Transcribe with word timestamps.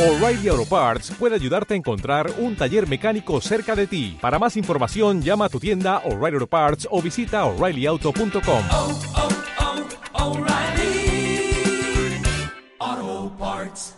O'Reilly 0.00 0.48
Auto 0.48 0.64
Parts 0.64 1.12
puede 1.18 1.34
ayudarte 1.34 1.74
a 1.74 1.76
encontrar 1.76 2.32
un 2.38 2.56
taller 2.56 2.88
mecánico 2.88 3.38
cerca 3.42 3.76
de 3.76 3.86
ti. 3.86 4.16
Para 4.18 4.38
más 4.38 4.56
información, 4.56 5.20
llama 5.20 5.44
a 5.44 5.48
tu 5.50 5.60
tienda 5.60 5.98
O'Reilly 6.06 6.36
Auto 6.36 6.46
Parts 6.46 6.88
o 6.90 7.02
visita 7.02 7.44
oreillyauto.com. 7.44 8.62
oh, 8.70 8.98
oh, 10.14 10.24
O'Reilly 10.24 11.52
Auto 12.78 13.36
Parts. 13.38 13.94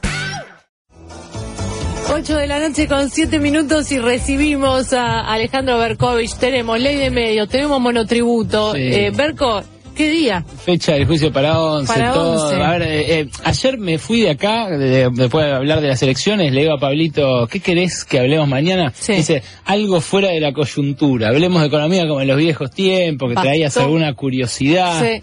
8 2.13 2.37
de 2.37 2.47
la 2.49 2.59
noche 2.59 2.89
con 2.89 3.09
7 3.09 3.39
minutos 3.39 3.93
y 3.93 4.01
recibimos 4.01 4.93
a 4.93 5.21
Alejandro 5.33 5.79
Berkovich. 5.79 6.35
Tenemos 6.35 6.81
ley 6.81 6.97
de 6.97 7.11
medios, 7.11 7.49
tenemos 7.49 7.81
monotributo. 7.81 8.73
Sí. 8.73 8.81
Eh, 8.81 9.13
Berko, 9.15 9.63
¿qué 9.97 10.11
día? 10.11 10.45
Fecha 10.65 10.93
del 10.93 11.07
juicio 11.07 11.33
para 11.33 11.59
11, 11.61 11.93
Para 11.93 12.13
todo. 12.13 12.45
11. 12.51 12.63
A 12.63 12.71
ver, 12.73 12.83
eh, 12.83 13.21
eh, 13.21 13.29
ayer 13.45 13.79
me 13.79 13.99
fui 13.99 14.21
de 14.23 14.31
acá, 14.31 14.69
de- 14.71 15.11
después 15.11 15.47
de 15.47 15.53
hablar 15.53 15.81
de 15.81 15.89
las 15.89 16.03
elecciones, 16.03 16.53
le 16.53 16.63
digo 16.63 16.75
a 16.75 16.79
Pablito, 16.81 17.47
¿qué 17.51 17.61
querés 17.61 18.05
que 18.05 18.19
hablemos 18.21 18.49
mañana? 18.49 18.93
Sí. 18.99 19.15
Dice, 19.15 19.43
algo 19.65 20.01
fuera 20.01 20.29
de 20.29 20.41
la 20.41 20.53
coyuntura, 20.53 21.29
hablemos 21.29 21.61
de 21.63 21.69
economía 21.69 22.07
como 22.07 22.21
en 22.21 22.29
los 22.29 22.37
viejos 22.37 22.71
tiempos, 22.71 23.29
que 23.29 23.35
Bastó. 23.35 23.49
traías 23.49 23.77
alguna 23.77 24.15
curiosidad. 24.15 25.03
Sí. 25.03 25.23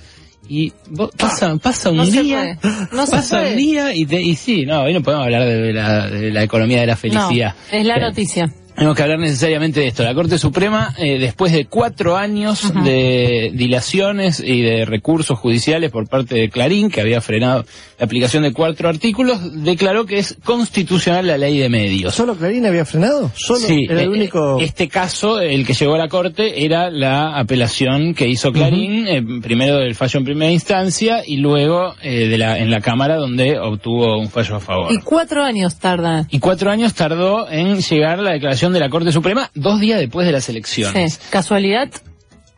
Y 0.52 0.73
vos- 0.90 1.12
pasa, 1.16 1.56
pasa 1.58 1.92
un 1.92 1.98
No 1.98 2.06
se 2.06 2.23
día, 2.23 2.58
puede. 2.62 2.88
No 2.92 3.06
se 3.06 3.12
pasa 3.12 3.38
puede. 3.40 3.52
un 3.52 3.58
día 3.58 3.94
y, 3.95 4.06
te- 4.08 4.22
y 4.22 4.36
sí, 4.36 4.66
no, 4.66 4.81
hoy 4.81 4.94
no 4.94 5.04
podemos 5.04 5.26
hablar 5.26 5.45
de 5.45 5.73
la, 5.73 6.08
de 6.09 6.31
la 6.31 6.44
economía 6.44 6.80
de 6.81 6.88
la 6.88 6.95
felicidad. 6.95 7.54
No, 7.72 7.78
es 7.78 7.86
la 7.86 7.98
Eh, 7.98 8.02
noticia. 8.02 8.52
Tenemos 8.80 8.96
que 8.96 9.04
hablar 9.04 9.20
necesariamente 9.20 9.82
de 9.82 9.88
esto. 9.88 10.04
La 10.04 10.14
Corte 10.14 10.38
Suprema, 10.38 10.96
eh, 10.98 11.20
después 11.20 11.52
de 11.52 11.66
cuatro 11.66 12.16
años 12.16 12.72
de 12.86 13.52
dilaciones 13.54 14.40
y 14.40 14.62
de 14.62 14.86
recursos 14.86 15.38
judiciales 15.38 15.92
por 15.92 16.08
parte 16.08 16.36
de 16.36 16.50
Clarín, 16.50 16.90
que 16.90 17.02
había 17.02 17.20
frenado 17.20 17.66
la 17.98 18.06
aplicación 18.06 18.44
de 18.44 18.54
cuatro 18.54 18.88
artículos, 18.88 19.64
declaró 19.66 20.06
que 20.06 20.20
es 20.20 20.38
constitucional 20.46 21.28
la 21.28 21.38
ley 21.38 21.58
de 21.58 21.68
medios. 21.68 22.16
¿Solo 22.16 22.36
Clarín 22.36 22.66
había 22.66 22.86
frenado? 22.86 23.30
Solo 23.36 23.60
Sí, 23.60 23.86
era 23.90 24.02
el 24.02 24.08
eh, 24.08 24.12
único. 24.12 24.59
Este 24.62 24.88
caso, 24.88 25.42
el 25.42 25.68
que 25.68 25.73
llegó 25.73 25.96
a 25.96 25.98
la 25.98 26.08
Corte, 26.08 26.64
era 26.64 26.90
la 26.90 27.38
apelación 27.38 28.14
que 28.14 28.30
hizo 28.30 28.53
Clarín, 28.53 29.09
eh, 29.09 29.22
primero 29.42 29.80
del 29.80 29.94
fallo 29.94 30.20
en 30.20 30.23
primera 30.23 30.52
instancia 30.52 31.22
y 31.28 31.36
luego 31.36 31.96
eh, 32.02 32.30
de 32.30 32.38
la, 32.38 32.58
en 32.58 32.72
la 32.72 32.80
Cámara 32.80 33.18
donde 33.18 33.59
obtuvo 33.59 34.18
un 34.18 34.30
fallo 34.30 34.56
a 34.56 34.59
favor. 34.62 34.94
Y 34.94 35.00
cuatro 35.00 35.44
años 35.44 35.78
tarda. 35.80 36.28
Y 36.31 36.40
cuatro 36.40 36.72
años 36.72 36.94
tardó 36.94 37.52
en 37.52 37.81
llegar 37.81 38.20
la 38.20 38.31
declaración 38.31 38.69
de 38.73 38.80
la 38.80 38.89
Corte 38.89 39.12
Suprema, 39.12 39.50
dos 39.56 39.80
días 39.80 40.00
después 40.00 40.25
de 40.25 40.34
las 40.34 40.48
elecciones. 40.50 41.14
Sí. 41.14 41.20
¿Casualidad? 41.30 41.89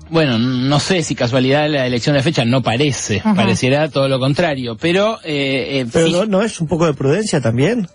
Bueno, 0.10 0.38
no 0.38 0.80
sé 0.82 1.04
si 1.04 1.16
casualidad 1.16 1.70
la 1.70 1.86
elección 1.88 2.16
de 2.16 2.22
fecha 2.24 2.44
no 2.44 2.62
parece, 2.62 3.20
Ajá. 3.20 3.34
pareciera 3.34 3.88
todo 3.90 4.10
lo 4.10 4.20
contrario, 4.20 4.76
pero, 4.76 5.20
eh, 5.24 5.80
eh, 5.82 5.86
Pero 5.92 6.10
no, 6.10 6.26
no 6.26 6.42
es 6.42 6.60
un 6.60 6.68
poco 6.68 6.86
de 6.86 6.94
prudencia 6.94 7.40
también. 7.42 7.88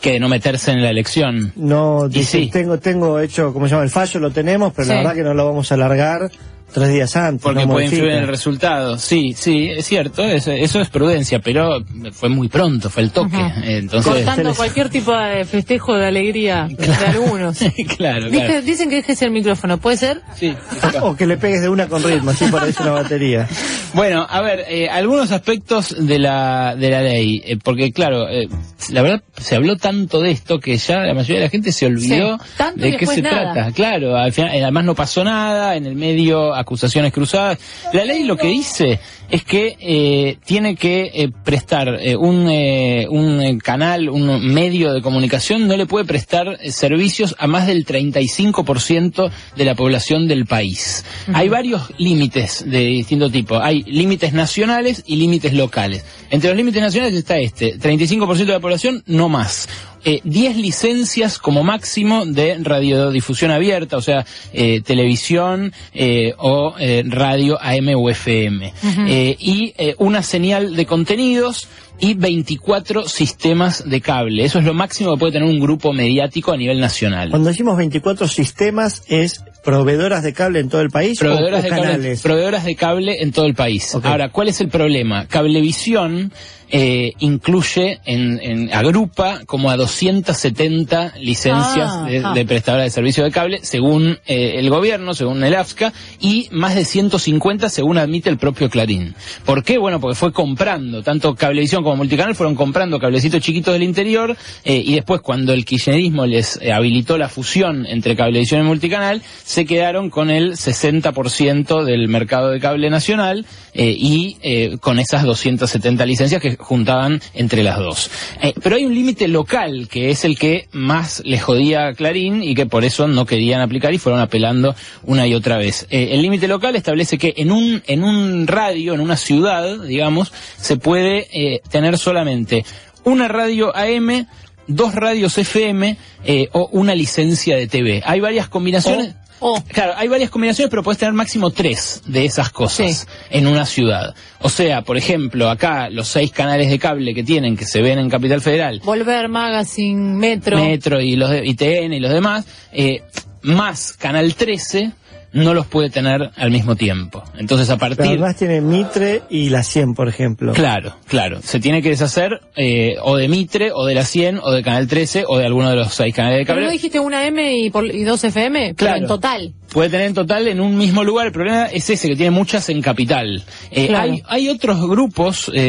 que 0.00 0.12
de 0.12 0.20
no 0.20 0.28
meterse 0.28 0.70
en 0.72 0.82
la 0.82 0.90
elección. 0.90 1.52
No, 1.56 2.08
dice, 2.10 2.42
sí. 2.42 2.50
tengo, 2.50 2.78
tengo 2.78 3.18
hecho, 3.20 3.54
¿cómo 3.54 3.66
se 3.66 3.70
llama? 3.70 3.84
El 3.84 3.90
fallo 3.90 4.20
lo 4.20 4.30
tenemos, 4.30 4.74
pero 4.74 4.84
Sí. 4.84 4.90
la 4.90 4.96
verdad 4.98 5.14
que 5.14 5.22
no 5.22 5.32
lo 5.32 5.46
vamos 5.46 5.70
a 5.72 5.76
alargar 5.76 6.30
tres 6.72 6.88
días 6.92 7.14
antes. 7.16 7.42
Porque 7.42 7.66
no 7.66 7.72
puede 7.72 7.86
influir 7.86 8.12
en 8.12 8.18
el 8.24 8.28
resultado. 8.28 8.98
Sí, 8.98 9.32
sí, 9.36 9.68
es 9.70 9.86
cierto, 9.86 10.24
es- 10.24 10.46
eso 10.48 10.80
es 10.80 10.88
prudencia, 10.88 11.38
pero 11.40 11.84
fue 12.12 12.28
muy 12.28 12.48
pronto, 12.48 12.90
fue 12.90 13.02
el 13.04 13.10
toque. 13.10 13.36
Eh, 13.36 13.78
Entonces, 13.78 14.12
Cortando 14.12 14.54
cualquier 14.54 14.88
tipo 14.88 15.16
de 15.16 15.44
festejo 15.44 15.94
de 15.96 16.06
alegría 16.06 16.66
de 16.68 17.06
algunos. 17.06 17.58
claro, 17.96 18.26
Dije- 18.30 18.46
claro. 18.46 18.62
dicen 18.62 18.88
que 18.88 18.96
dejes 18.96 19.20
el 19.22 19.30
micrófono, 19.30 19.78
¿puede 19.78 19.96
ser? 19.96 20.20
Sí, 20.36 20.54
O 21.02 21.14
que 21.16 21.26
le 21.26 21.36
pegues 21.36 21.60
de 21.62 21.68
una 21.68 21.86
con 21.88 22.02
ritmo, 22.02 22.30
así 22.30 22.46
parece 22.46 22.82
una 22.82 22.92
batería. 23.02 23.48
Bueno, 23.94 24.26
a 24.28 24.40
ver, 24.40 24.64
eh, 24.68 24.88
algunos 24.88 25.30
aspectos 25.30 25.94
de 25.98 26.18
la, 26.18 26.74
de 26.76 26.90
la 26.90 27.02
ley, 27.02 27.40
eh, 27.44 27.56
porque 27.62 27.92
claro, 27.92 28.28
eh, 28.28 28.48
la 28.90 29.02
verdad 29.02 29.22
se 29.36 29.54
habló 29.54 29.76
tanto 29.76 30.20
de 30.20 30.32
esto 30.32 30.58
que 30.58 30.76
ya 30.76 30.98
la 31.00 31.14
mayoría 31.14 31.36
de 31.36 31.44
la 31.44 31.50
gente 31.50 31.70
se 31.72 31.86
olvidó 31.86 32.38
Sí, 32.38 32.64
de 32.80 32.96
qué 32.96 33.06
se 33.06 33.22
nada. 33.22 33.52
trata. 33.52 33.72
Claro, 33.72 34.16
al 34.16 34.32
final, 34.32 34.54
eh, 34.54 34.62
además 34.62 34.84
no 34.84 34.94
pasó 34.96 35.22
nada, 35.22 35.76
en 35.76 35.86
el 35.86 35.94
medio 35.94 36.53
acusaciones 36.54 37.12
cruzadas. 37.12 37.58
La 37.92 38.04
ley 38.04 38.24
lo 38.24 38.36
que 38.36 38.48
dice 38.48 39.00
es 39.30 39.44
que 39.44 39.76
eh, 39.80 40.38
tiene 40.44 40.76
que 40.76 41.10
eh, 41.14 41.30
prestar 41.44 41.88
eh, 42.00 42.16
un, 42.16 42.48
eh, 42.48 43.06
un 43.08 43.58
canal, 43.58 44.08
un 44.08 44.52
medio 44.52 44.92
de 44.92 45.02
comunicación, 45.02 45.66
no 45.66 45.76
le 45.76 45.86
puede 45.86 46.04
prestar 46.04 46.58
servicios 46.70 47.34
a 47.38 47.46
más 47.46 47.66
del 47.66 47.84
35% 47.84 49.30
de 49.56 49.64
la 49.64 49.74
población 49.74 50.28
del 50.28 50.46
país. 50.46 51.04
Hay 51.32 51.48
varios 51.48 51.92
límites 51.98 52.64
de 52.66 52.80
distinto 52.80 53.30
tipo. 53.30 53.58
Hay 53.58 53.82
límites 53.84 54.32
nacionales 54.32 55.02
y 55.06 55.16
límites 55.16 55.52
locales. 55.52 56.04
Entre 56.30 56.50
los 56.50 56.56
límites 56.56 56.82
nacionales 56.82 57.14
está 57.14 57.38
este, 57.38 57.78
35% 57.78 58.36
de 58.36 58.44
la 58.52 58.60
población, 58.60 59.02
no 59.06 59.28
más. 59.28 59.68
Eh, 60.04 60.20
10 60.24 60.56
licencias 60.56 61.38
como 61.38 61.62
máximo 61.64 62.26
de 62.26 62.58
radiodifusión 62.60 63.50
abierta, 63.50 63.96
o 63.96 64.02
sea, 64.02 64.24
eh, 64.52 64.80
televisión 64.82 65.72
eh, 65.92 66.34
o 66.38 66.74
eh, 66.78 67.02
radio 67.06 67.58
AM 67.60 67.88
o 67.96 68.10
FM. 68.10 68.72
Eh, 69.08 69.36
y 69.38 69.74
eh, 69.78 69.94
una 69.98 70.22
señal 70.22 70.76
de 70.76 70.86
contenidos 70.86 71.68
y 72.00 72.14
24 72.14 73.08
sistemas 73.08 73.88
de 73.88 74.00
cable. 74.00 74.44
Eso 74.44 74.58
es 74.58 74.64
lo 74.64 74.74
máximo 74.74 75.14
que 75.14 75.20
puede 75.20 75.32
tener 75.32 75.48
un 75.48 75.60
grupo 75.60 75.92
mediático 75.92 76.52
a 76.52 76.56
nivel 76.56 76.80
nacional. 76.80 77.30
Cuando 77.30 77.48
decimos 77.50 77.76
24 77.76 78.26
sistemas, 78.28 79.04
¿es 79.08 79.42
proveedoras 79.64 80.22
de 80.22 80.32
cable 80.32 80.60
en 80.60 80.68
todo 80.68 80.82
el 80.82 80.90
país 80.90 81.18
Proveedoras 81.18 81.60
o, 81.60 81.62
de, 81.62 81.68
cable, 81.70 81.82
canales? 81.84 82.20
proveedoras 82.22 82.64
de 82.64 82.76
cable 82.76 83.22
en 83.22 83.32
todo 83.32 83.46
el 83.46 83.54
país. 83.54 83.94
Ahora, 84.02 84.30
¿cuál 84.30 84.48
es 84.48 84.60
el 84.60 84.68
problema? 84.68 85.26
Cablevisión 85.26 86.32
eh, 86.70 87.12
incluye, 87.18 88.00
en, 88.04 88.40
en- 88.42 88.72
agrupa 88.74 89.40
como 89.46 89.70
a 89.70 89.76
270 89.76 91.14
licencias 91.20 91.90
Ah, 91.94 92.06
de, 92.08 92.20
de 92.34 92.44
prestadora 92.46 92.84
de 92.84 92.90
servicio 92.90 93.24
de 93.24 93.30
cable, 93.30 93.60
según 93.62 94.18
eh, 94.26 94.54
el 94.56 94.70
gobierno, 94.70 95.14
según 95.14 95.42
el 95.44 95.54
AFSCA, 95.54 95.92
y 96.20 96.48
más 96.50 96.74
de 96.74 96.84
150 96.84 97.68
según 97.68 97.98
admite 97.98 98.30
el 98.30 98.38
propio 98.38 98.68
Clarín. 98.70 99.14
¿Por 99.44 99.62
qué? 99.62 99.78
Bueno, 99.78 100.00
porque 100.00 100.14
fue 100.16 100.32
comprando, 100.32 101.02
tanto 101.02 101.34
Cablevisión 101.34 101.82
como 101.82 101.96
Multicanal 101.96 102.34
fueron 102.34 102.54
comprando 102.54 102.98
cablecitos 102.98 103.40
chiquitos 103.40 103.72
del 103.74 103.82
interior, 103.82 104.36
eh, 104.64 104.82
y 104.84 104.94
después 104.94 105.20
cuando 105.20 105.52
el 105.52 105.64
kirchnerismo 105.64 106.26
les 106.26 106.58
habilitó 106.72 107.18
la 107.18 107.28
fusión 107.28 107.86
entre 107.86 108.16
Cablevisión 108.16 108.60
y 108.60 108.64
Multicanal, 108.64 109.22
se 109.44 109.64
quedaron 109.64 110.10
con 110.10 110.30
el 110.30 110.52
60% 110.52 111.84
del 111.84 112.08
mercado 112.08 112.50
de 112.50 112.60
cable 112.60 112.90
nacional 112.90 113.44
eh, 113.74 113.94
y 113.96 114.36
con 114.80 114.98
esas 114.98 115.24
270 115.24 116.06
licencias 116.06 116.40
que 116.40 116.53
juntaban 116.58 117.20
entre 117.34 117.62
las 117.62 117.78
dos. 117.78 118.10
Eh, 118.42 118.54
pero 118.62 118.76
hay 118.76 118.84
un 118.84 118.94
límite 118.94 119.28
local 119.28 119.88
que 119.90 120.10
es 120.10 120.24
el 120.24 120.38
que 120.38 120.68
más 120.72 121.22
le 121.24 121.38
jodía 121.38 121.88
a 121.88 121.94
Clarín 121.94 122.42
y 122.42 122.54
que 122.54 122.66
por 122.66 122.84
eso 122.84 123.08
no 123.08 123.26
querían 123.26 123.60
aplicar 123.60 123.92
y 123.94 123.98
fueron 123.98 124.20
apelando 124.20 124.74
una 125.04 125.26
y 125.26 125.34
otra 125.34 125.58
vez. 125.58 125.86
Eh, 125.90 126.08
el 126.12 126.22
límite 126.22 126.48
local 126.48 126.76
establece 126.76 127.18
que 127.18 127.34
en 127.36 127.52
un, 127.52 127.82
en 127.86 128.04
un 128.04 128.46
radio, 128.46 128.94
en 128.94 129.00
una 129.00 129.16
ciudad, 129.16 129.80
digamos, 129.80 130.32
se 130.56 130.76
puede 130.76 131.28
eh, 131.32 131.60
tener 131.70 131.98
solamente 131.98 132.64
una 133.04 133.28
radio 133.28 133.74
AM, 133.76 134.26
dos 134.66 134.94
radios 134.94 135.36
FM 135.36 135.96
eh, 136.24 136.48
o 136.52 136.68
una 136.72 136.94
licencia 136.94 137.56
de 137.56 137.66
TV. 137.66 138.02
Hay 138.04 138.20
varias 138.20 138.48
combinaciones. 138.48 139.14
O-. 139.40 139.62
Claro, 139.68 139.92
hay 139.96 140.08
varias 140.08 140.30
combinaciones, 140.30 140.70
pero 140.70 140.82
puedes 140.82 140.98
tener 140.98 141.12
máximo 141.12 141.50
tres 141.50 142.02
de 142.06 142.24
esas 142.24 142.50
cosas 142.50 143.00
Sí. 143.00 143.06
en 143.30 143.46
una 143.46 143.66
ciudad. 143.66 144.14
O 144.40 144.48
sea, 144.48 144.82
por 144.82 144.96
ejemplo, 144.96 145.50
acá 145.50 145.90
los 145.90 146.08
seis 146.08 146.30
canales 146.32 146.68
de 146.70 146.78
cable 146.78 147.14
que 147.14 147.22
tienen, 147.24 147.56
que 147.56 147.64
se 147.66 147.82
ven 147.82 147.98
en 147.98 148.08
Capital 148.08 148.40
Federal, 148.40 148.80
Volver, 148.84 149.28
Magazine, 149.28 150.14
Metro. 150.16 150.56
Metro 150.58 151.00
y 151.00 151.16
los 151.16 151.30
de 151.30 151.46
ITN 151.46 151.92
y 151.94 152.00
los 152.00 152.12
demás, 152.12 152.46
eh, 152.72 153.02
más 153.42 153.92
Canal 153.94 154.34
13, 154.34 154.92
no 155.34 155.52
los 155.52 155.66
puede 155.66 155.90
tener 155.90 156.30
al 156.36 156.50
mismo 156.50 156.76
tiempo. 156.76 157.22
Entonces, 157.36 157.68
a 157.70 157.76
Pero 157.76 157.94
partir... 157.96 158.12
además 158.12 158.36
tiene 158.36 158.60
Mitre 158.60 159.22
y 159.28 159.50
la 159.50 159.62
100, 159.62 159.94
por 159.94 160.08
ejemplo. 160.08 160.52
Claro, 160.54 160.96
claro. 161.06 161.40
Se 161.42 161.60
tiene 161.60 161.82
que 161.82 161.90
deshacer 161.90 162.40
eh, 162.56 162.96
o 163.02 163.16
de 163.16 163.28
Mitre, 163.28 163.70
o 163.74 163.84
de 163.84 163.94
la 163.94 164.04
100, 164.04 164.38
o 164.42 164.50
de 164.52 164.62
Canal 164.62 164.86
13, 164.88 165.24
o 165.28 165.36
de 165.38 165.44
alguno 165.46 165.68
de 165.70 165.76
los 165.76 165.92
seis 165.92 166.14
canales 166.14 166.38
de 166.38 166.44
Pero 166.44 166.54
cable. 166.54 166.66
no 166.66 166.72
dijiste 166.72 167.00
una 167.00 167.26
M 167.26 167.56
y, 167.58 167.70
por- 167.70 167.86
y 167.94 168.04
dos 168.04 168.22
FM, 168.24 168.74
pero 168.74 168.76
Claro. 168.76 168.96
en 169.02 169.06
total. 169.08 169.54
Puede 169.74 169.90
tener 169.90 170.06
en 170.06 170.14
total 170.14 170.46
en 170.46 170.60
un 170.60 170.78
mismo 170.78 171.02
lugar. 171.02 171.26
El 171.26 171.32
problema 171.32 171.66
es 171.66 171.90
ese, 171.90 172.08
que 172.08 172.14
tiene 172.14 172.30
muchas 172.30 172.68
en 172.68 172.80
capital. 172.80 173.42
Eh, 173.72 173.88
Claro. 173.88 174.12
hay, 174.12 174.22
hay 174.26 174.48
otros 174.48 174.80
grupos 174.88 175.50
eh, 175.52 175.60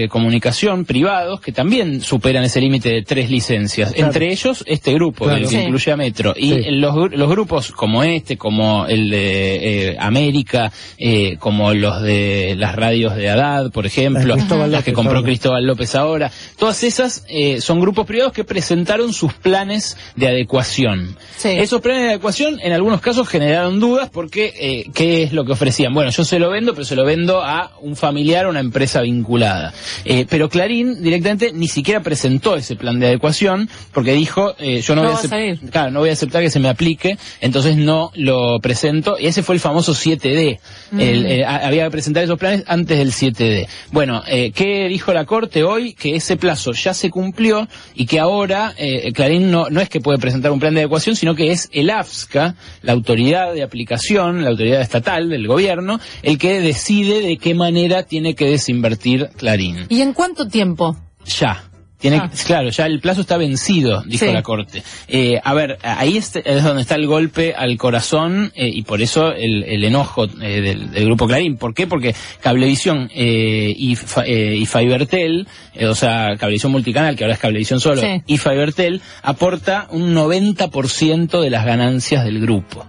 de 0.00 0.08
comunicación 0.08 0.86
privados 0.86 1.42
que 1.42 1.52
también 1.52 2.00
superan 2.00 2.42
ese 2.44 2.58
límite 2.60 2.88
de 2.88 3.02
tres 3.02 3.28
licencias. 3.30 3.92
Claro. 3.92 4.06
Entre 4.06 4.32
ellos, 4.32 4.64
este 4.66 4.94
grupo, 4.94 5.26
Claro. 5.26 5.36
el 5.38 5.44
que 5.44 5.50
Sí. 5.50 5.56
incluye 5.58 5.92
a 5.92 5.96
Metro. 5.98 6.32
Y 6.34 6.54
Sí. 6.54 6.70
los, 6.70 7.12
los 7.12 7.28
grupos 7.28 7.70
como 7.70 8.02
este, 8.02 8.38
como 8.38 8.86
el 8.86 9.10
de 9.10 9.90
eh, 9.90 9.96
América, 10.00 10.72
eh, 10.96 11.36
como 11.38 11.74
los 11.74 12.00
de 12.02 12.54
las 12.56 12.74
radios 12.74 13.14
de 13.14 13.28
Haddad, 13.28 13.70
por 13.72 13.84
ejemplo, 13.84 14.36
Las 14.36 14.48
las 14.70 14.84
que 14.84 14.94
compró 14.94 15.16
ahora. 15.18 15.26
Cristóbal 15.26 15.66
López 15.66 15.94
ahora, 15.96 16.30
todas 16.58 16.82
esas 16.82 17.26
eh, 17.28 17.60
son 17.60 17.78
grupos 17.78 18.06
privados 18.06 18.32
que 18.32 18.44
presentaron 18.44 19.12
sus 19.12 19.34
planes 19.34 19.98
de 20.16 20.28
adecuación. 20.28 21.18
Sí. 21.36 21.48
Esos 21.50 21.82
planes 21.82 22.04
de 22.04 22.08
adecuación 22.10 22.58
en 22.62 22.72
algunos 22.72 23.02
casos 23.02 23.28
generaron 23.28 23.49
generaron 23.50 23.80
dudas 23.80 24.10
porque 24.12 24.52
eh, 24.58 24.90
¿qué 24.94 25.24
es 25.24 25.32
lo 25.32 25.44
que 25.44 25.52
ofrecían? 25.52 25.92
Bueno, 25.92 26.10
yo 26.10 26.24
se 26.24 26.38
lo 26.38 26.50
vendo, 26.50 26.72
pero 26.72 26.84
se 26.84 26.94
lo 26.94 27.04
vendo 27.04 27.42
a 27.42 27.72
un 27.80 27.96
familiar 27.96 28.46
o 28.46 28.50
una 28.50 28.60
empresa 28.60 29.00
vinculada. 29.00 29.72
Eh, 30.04 30.26
pero 30.28 30.48
Clarín 30.48 31.02
directamente 31.02 31.52
ni 31.52 31.66
siquiera 31.66 32.00
presentó 32.00 32.54
ese 32.56 32.76
plan 32.76 33.00
de 33.00 33.06
adecuación 33.08 33.68
porque 33.92 34.12
dijo, 34.14 34.54
eh, 34.58 34.80
yo 34.82 34.94
no, 34.94 35.02
No 35.02 35.08
voy 35.08 35.16
a 35.16 35.18
a 35.18 35.70
claro, 35.70 35.90
no 35.90 36.00
voy 36.00 36.10
a 36.10 36.12
aceptar 36.12 36.42
que 36.42 36.50
se 36.50 36.60
me 36.60 36.68
aplique, 36.68 37.18
entonces 37.40 37.76
no 37.76 38.12
lo 38.14 38.60
presento. 38.60 39.16
Y 39.18 39.26
ese 39.26 39.42
fue 39.42 39.56
el 39.56 39.60
famoso 39.60 39.92
7D. 39.94 40.58
El, 40.98 41.26
eh, 41.26 41.44
a- 41.44 41.66
había 41.66 41.84
que 41.84 41.90
presentar 41.90 42.22
esos 42.22 42.38
planes 42.38 42.64
antes 42.68 42.98
del 42.98 43.12
7D. 43.12 43.66
Bueno, 43.90 44.22
¿qué 44.54 44.86
dijo 44.88 45.12
la 45.12 45.24
Corte 45.24 45.64
hoy? 45.64 45.94
Que 45.94 46.14
ese 46.14 46.36
plazo 46.36 46.72
ya 46.72 46.94
se 46.94 47.10
cumplió 47.10 47.66
y 47.94 48.06
que 48.06 48.20
ahora 48.20 48.74
Clarín 49.14 49.50
no, 49.50 49.68
no 49.70 49.80
es 49.80 49.88
que 49.88 50.00
puede 50.00 50.18
presentar 50.18 50.52
un 50.52 50.60
plan 50.60 50.74
de 50.74 50.80
adecuación, 50.80 51.16
sino 51.16 51.34
que 51.34 51.50
es 51.50 51.68
el 51.72 51.90
AFSCA, 51.90 52.54
la 52.82 52.92
autoridad 52.92 53.39
de 53.48 53.62
aplicación, 53.62 54.42
la 54.44 54.50
autoridad 54.50 54.80
estatal 54.80 55.28
del 55.28 55.46
gobierno, 55.46 55.98
el 56.22 56.38
que 56.38 56.60
decide 56.60 57.20
de 57.20 57.36
qué 57.38 57.54
manera 57.54 58.02
tiene 58.04 58.34
que 58.34 58.46
desinvertir 58.46 59.28
Clarín. 59.36 59.86
¿Y 59.88 60.00
en 60.02 60.12
cuánto 60.12 60.48
tiempo? 60.48 60.96
Ya. 61.38 61.64
Tiene, 61.98 62.16
Ah. 62.16 62.30
Claro, 62.46 62.70
ya 62.70 62.86
el 62.86 62.98
plazo 63.00 63.20
está 63.20 63.36
vencido, 63.36 64.02
dijo 64.06 64.24
Sí. 64.24 64.32
la 64.32 64.42
Corte. 64.42 64.82
Eh, 65.06 65.38
a 65.44 65.52
ver, 65.52 65.76
ahí 65.82 66.16
es, 66.16 66.34
es 66.34 66.64
donde 66.64 66.80
está 66.80 66.94
el 66.94 67.06
golpe 67.06 67.52
al 67.54 67.76
corazón 67.76 68.52
eh, 68.54 68.70
y 68.72 68.84
por 68.84 69.02
eso 69.02 69.32
el, 69.34 69.64
el 69.64 69.84
enojo 69.84 70.24
eh, 70.40 70.62
del, 70.62 70.92
del 70.92 71.04
Grupo 71.04 71.26
Clarín. 71.26 71.58
¿Por 71.58 71.74
qué? 71.74 71.86
Porque 71.86 72.14
Cablevisión 72.40 73.10
eh, 73.14 73.74
y, 73.76 73.98
y 74.24 74.64
Fibertel, 74.64 75.46
o 75.86 75.94
sea, 75.94 76.36
Cablevisión 76.38 76.72
Multicanal, 76.72 77.16
que 77.16 77.24
ahora 77.24 77.34
es 77.34 77.40
Cablevisión 77.40 77.80
solo, 77.80 78.00
Sí. 78.00 78.22
y 78.26 78.38
Fibertel 78.38 79.02
aporta 79.22 79.86
un 79.90 80.14
90% 80.14 81.42
de 81.42 81.50
las 81.50 81.66
ganancias 81.66 82.24
del 82.24 82.40
grupo. 82.40 82.86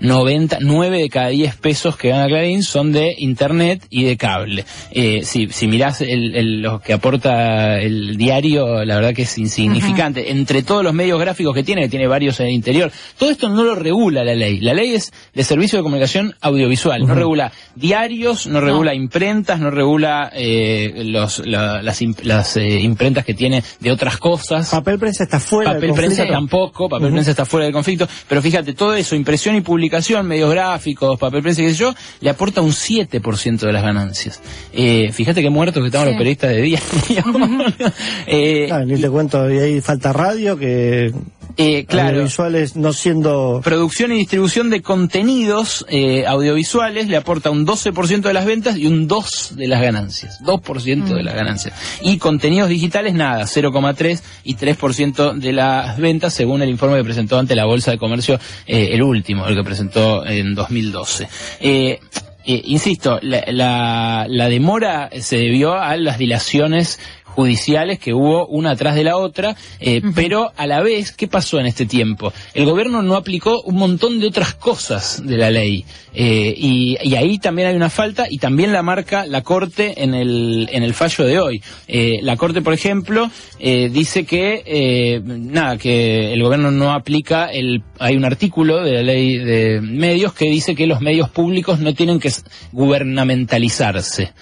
90, 0.00 0.58
9 0.60 0.98
de 0.98 1.08
cada 1.08 1.28
10 1.28 1.56
pesos 1.56 1.96
que 1.96 2.08
gana 2.08 2.26
Clarín 2.26 2.62
son 2.62 2.92
de 2.92 3.14
internet 3.18 3.84
y 3.90 4.04
de 4.04 4.16
cable. 4.16 4.64
Eh, 4.90 5.20
si, 5.24 5.48
si 5.48 5.66
mirás 5.66 6.00
el, 6.00 6.34
el- 6.34 6.62
lo 6.62 6.80
que 6.80 6.92
aporta 6.92 7.80
el 7.80 8.16
diario, 8.16 8.84
la 8.84 8.96
verdad 8.96 9.14
que 9.14 9.22
es 9.22 9.38
insignificante. 9.38 10.30
Entre 10.30 10.62
todos 10.62 10.82
los 10.84 10.94
medios 10.94 11.20
gráficos 11.20 11.54
que 11.54 11.62
tiene, 11.62 11.82
que 11.82 11.88
tiene 11.88 12.06
varios 12.06 12.38
en 12.40 12.46
el 12.46 12.52
interior, 12.52 12.90
todo 13.18 13.30
esto 13.30 13.48
no 13.48 13.62
lo 13.64 13.74
regula 13.74 14.24
la 14.24 14.34
ley. 14.34 14.60
La 14.60 14.74
ley 14.74 14.94
es 14.94 15.12
de 15.34 15.44
servicio 15.44 15.78
de 15.78 15.82
comunicación 15.82 16.34
audiovisual. 16.40 17.06
No 17.06 17.14
regula 17.14 17.52
diarios, 17.74 18.46
no 18.46 18.60
regula 18.60 18.94
imprentas, 18.94 19.60
no 19.60 19.70
regula 19.70 20.30
eh, 20.34 21.02
los, 21.06 21.40
la- 21.46 21.82
las, 21.82 22.56
eh, 22.56 22.80
imprentas 22.80 23.24
que 23.24 23.34
tiene 23.34 23.62
de 23.80 23.90
otras 23.90 24.16
cosas. 24.18 24.70
Papel 24.70 24.98
prensa 24.98 25.24
está 25.24 25.40
fuera 25.40 25.72
Papel 25.72 25.88
del 25.90 25.94
prensa 25.96 26.22
tampoco, 26.26 26.88
papel 26.88 27.10
prensa 27.12 27.30
está 27.30 27.44
fuera 27.44 27.64
del 27.64 27.72
conflicto, 27.72 28.06
pero 28.28 28.40
fíjate, 28.42 28.72
todo 28.74 28.94
eso, 28.94 29.14
impresión 29.16 29.54
y 29.56 29.60
publicación, 29.84 30.26
medios 30.26 30.50
gráficos, 30.50 31.18
papel 31.18 31.42
prensa 31.42 31.60
y 31.60 31.66
qué 31.66 31.70
sé 31.72 31.76
yo, 31.76 31.94
le 32.20 32.30
aporta 32.30 32.62
un 32.62 32.70
7% 32.72 33.58
de 33.58 33.72
las 33.72 33.82
ganancias. 33.82 34.40
Eh, 34.72 35.10
fíjate 35.12 35.42
qué 35.42 35.50
muertos 35.50 35.82
que 35.82 35.88
estaban 35.88 36.06
Sí. 36.08 36.12
los 36.12 36.18
periodistas 36.18 36.50
de 36.50 36.62
día. 36.62 36.80
eh, 38.26 38.70
ni 38.86 38.98
te 38.98 39.10
cuento, 39.10 39.52
y 39.52 39.58
ahí 39.58 39.80
falta 39.82 40.12
radio, 40.14 40.56
que 40.56 41.12
eh, 41.56 41.84
claro. 41.86 42.08
audiovisuales 42.10 42.76
no 42.76 42.92
siendo... 42.92 43.60
Producción 43.62 44.12
y 44.12 44.16
distribución 44.16 44.70
de 44.70 44.82
contenidos 44.82 45.86
eh, 45.88 46.26
audiovisuales 46.26 47.08
le 47.08 47.16
aporta 47.16 47.50
un 47.50 47.66
12% 47.66 48.20
de 48.22 48.32
las 48.32 48.44
ventas 48.44 48.76
y 48.76 48.86
un 48.86 49.08
2% 49.08 49.50
de 49.50 49.68
las 49.68 49.80
ganancias. 49.80 50.40
2% 50.44 51.04
de 51.14 51.22
las 51.22 51.34
ganancias. 51.34 51.74
Y 52.02 52.18
contenidos 52.18 52.68
digitales, 52.68 53.14
nada, 53.14 53.42
0,3 53.44 54.20
y 54.44 54.56
3% 54.56 55.34
de 55.34 55.52
las 55.52 55.98
ventas, 55.98 56.34
según 56.34 56.62
el 56.62 56.70
informe 56.70 56.96
que 56.98 57.04
presentó 57.04 57.38
ante 57.38 57.54
la 57.54 57.64
Bolsa 57.64 57.90
de 57.92 57.98
Comercio, 57.98 58.38
eh, 58.66 58.88
el 58.92 59.02
último, 59.02 59.46
el 59.46 59.54
que 59.56 59.62
presentó 59.64 60.26
en 60.26 60.54
2012. 60.54 61.28
Eh, 61.60 62.00
eh, 62.46 62.60
insisto, 62.66 63.18
la, 63.22 63.42
la- 63.48 64.26
la 64.28 64.48
demora 64.48 65.08
se 65.18 65.38
debió 65.38 65.74
a 65.80 65.96
las 65.96 66.18
dilaciones 66.18 66.98
judiciales 67.24 67.98
que 67.98 68.14
hubo 68.14 68.46
una 68.46 68.72
atrás 68.72 68.94
de 68.94 69.04
la 69.04 69.16
otra, 69.16 69.56
eh, 69.80 70.02
pero 70.14 70.52
a 70.56 70.66
la 70.66 70.80
vez, 70.82 71.12
¿qué 71.12 71.26
pasó 71.26 71.58
en 71.58 71.66
este 71.66 71.86
tiempo? 71.86 72.32
El 72.54 72.64
gobierno 72.64 73.02
no 73.02 73.16
aplicó 73.16 73.62
un 73.62 73.76
montón 73.76 74.20
de 74.20 74.28
otras 74.28 74.54
cosas 74.54 75.22
de 75.24 75.36
la 75.36 75.50
ley 75.50 75.84
eh, 76.12 76.54
y, 76.56 76.96
y 77.02 77.16
ahí 77.16 77.38
también 77.38 77.68
hay 77.68 77.76
una 77.76 77.90
falta 77.90 78.26
y 78.30 78.38
también 78.38 78.72
la 78.72 78.82
marca 78.82 79.26
la 79.26 79.42
Corte 79.42 80.02
en 80.02 80.14
el, 80.14 80.68
en 80.72 80.82
el 80.82 80.94
fallo 80.94 81.24
de 81.24 81.40
hoy. 81.40 81.62
Eh, 81.88 82.20
la 82.22 82.36
Corte, 82.36 82.62
por 82.62 82.72
ejemplo, 82.72 83.30
eh, 83.58 83.88
dice 83.92 84.24
que, 84.24 84.62
eh, 84.64 85.20
nada, 85.24 85.76
que 85.76 86.32
el 86.32 86.42
gobierno 86.42 86.70
no 86.70 86.92
aplica 86.92 87.46
el, 87.46 87.82
hay 87.98 88.16
un 88.16 88.24
artículo 88.24 88.82
de 88.82 88.92
la 88.92 89.02
ley 89.02 89.38
de 89.38 89.80
medios 89.80 90.32
que 90.32 90.46
dice 90.46 90.74
que 90.74 90.86
los 90.86 91.00
medios 91.00 91.28
públicos 91.30 91.80
no 91.80 91.94
tienen 91.94 92.20
que 92.20 92.32
gubernamentalizarse. 92.72 94.32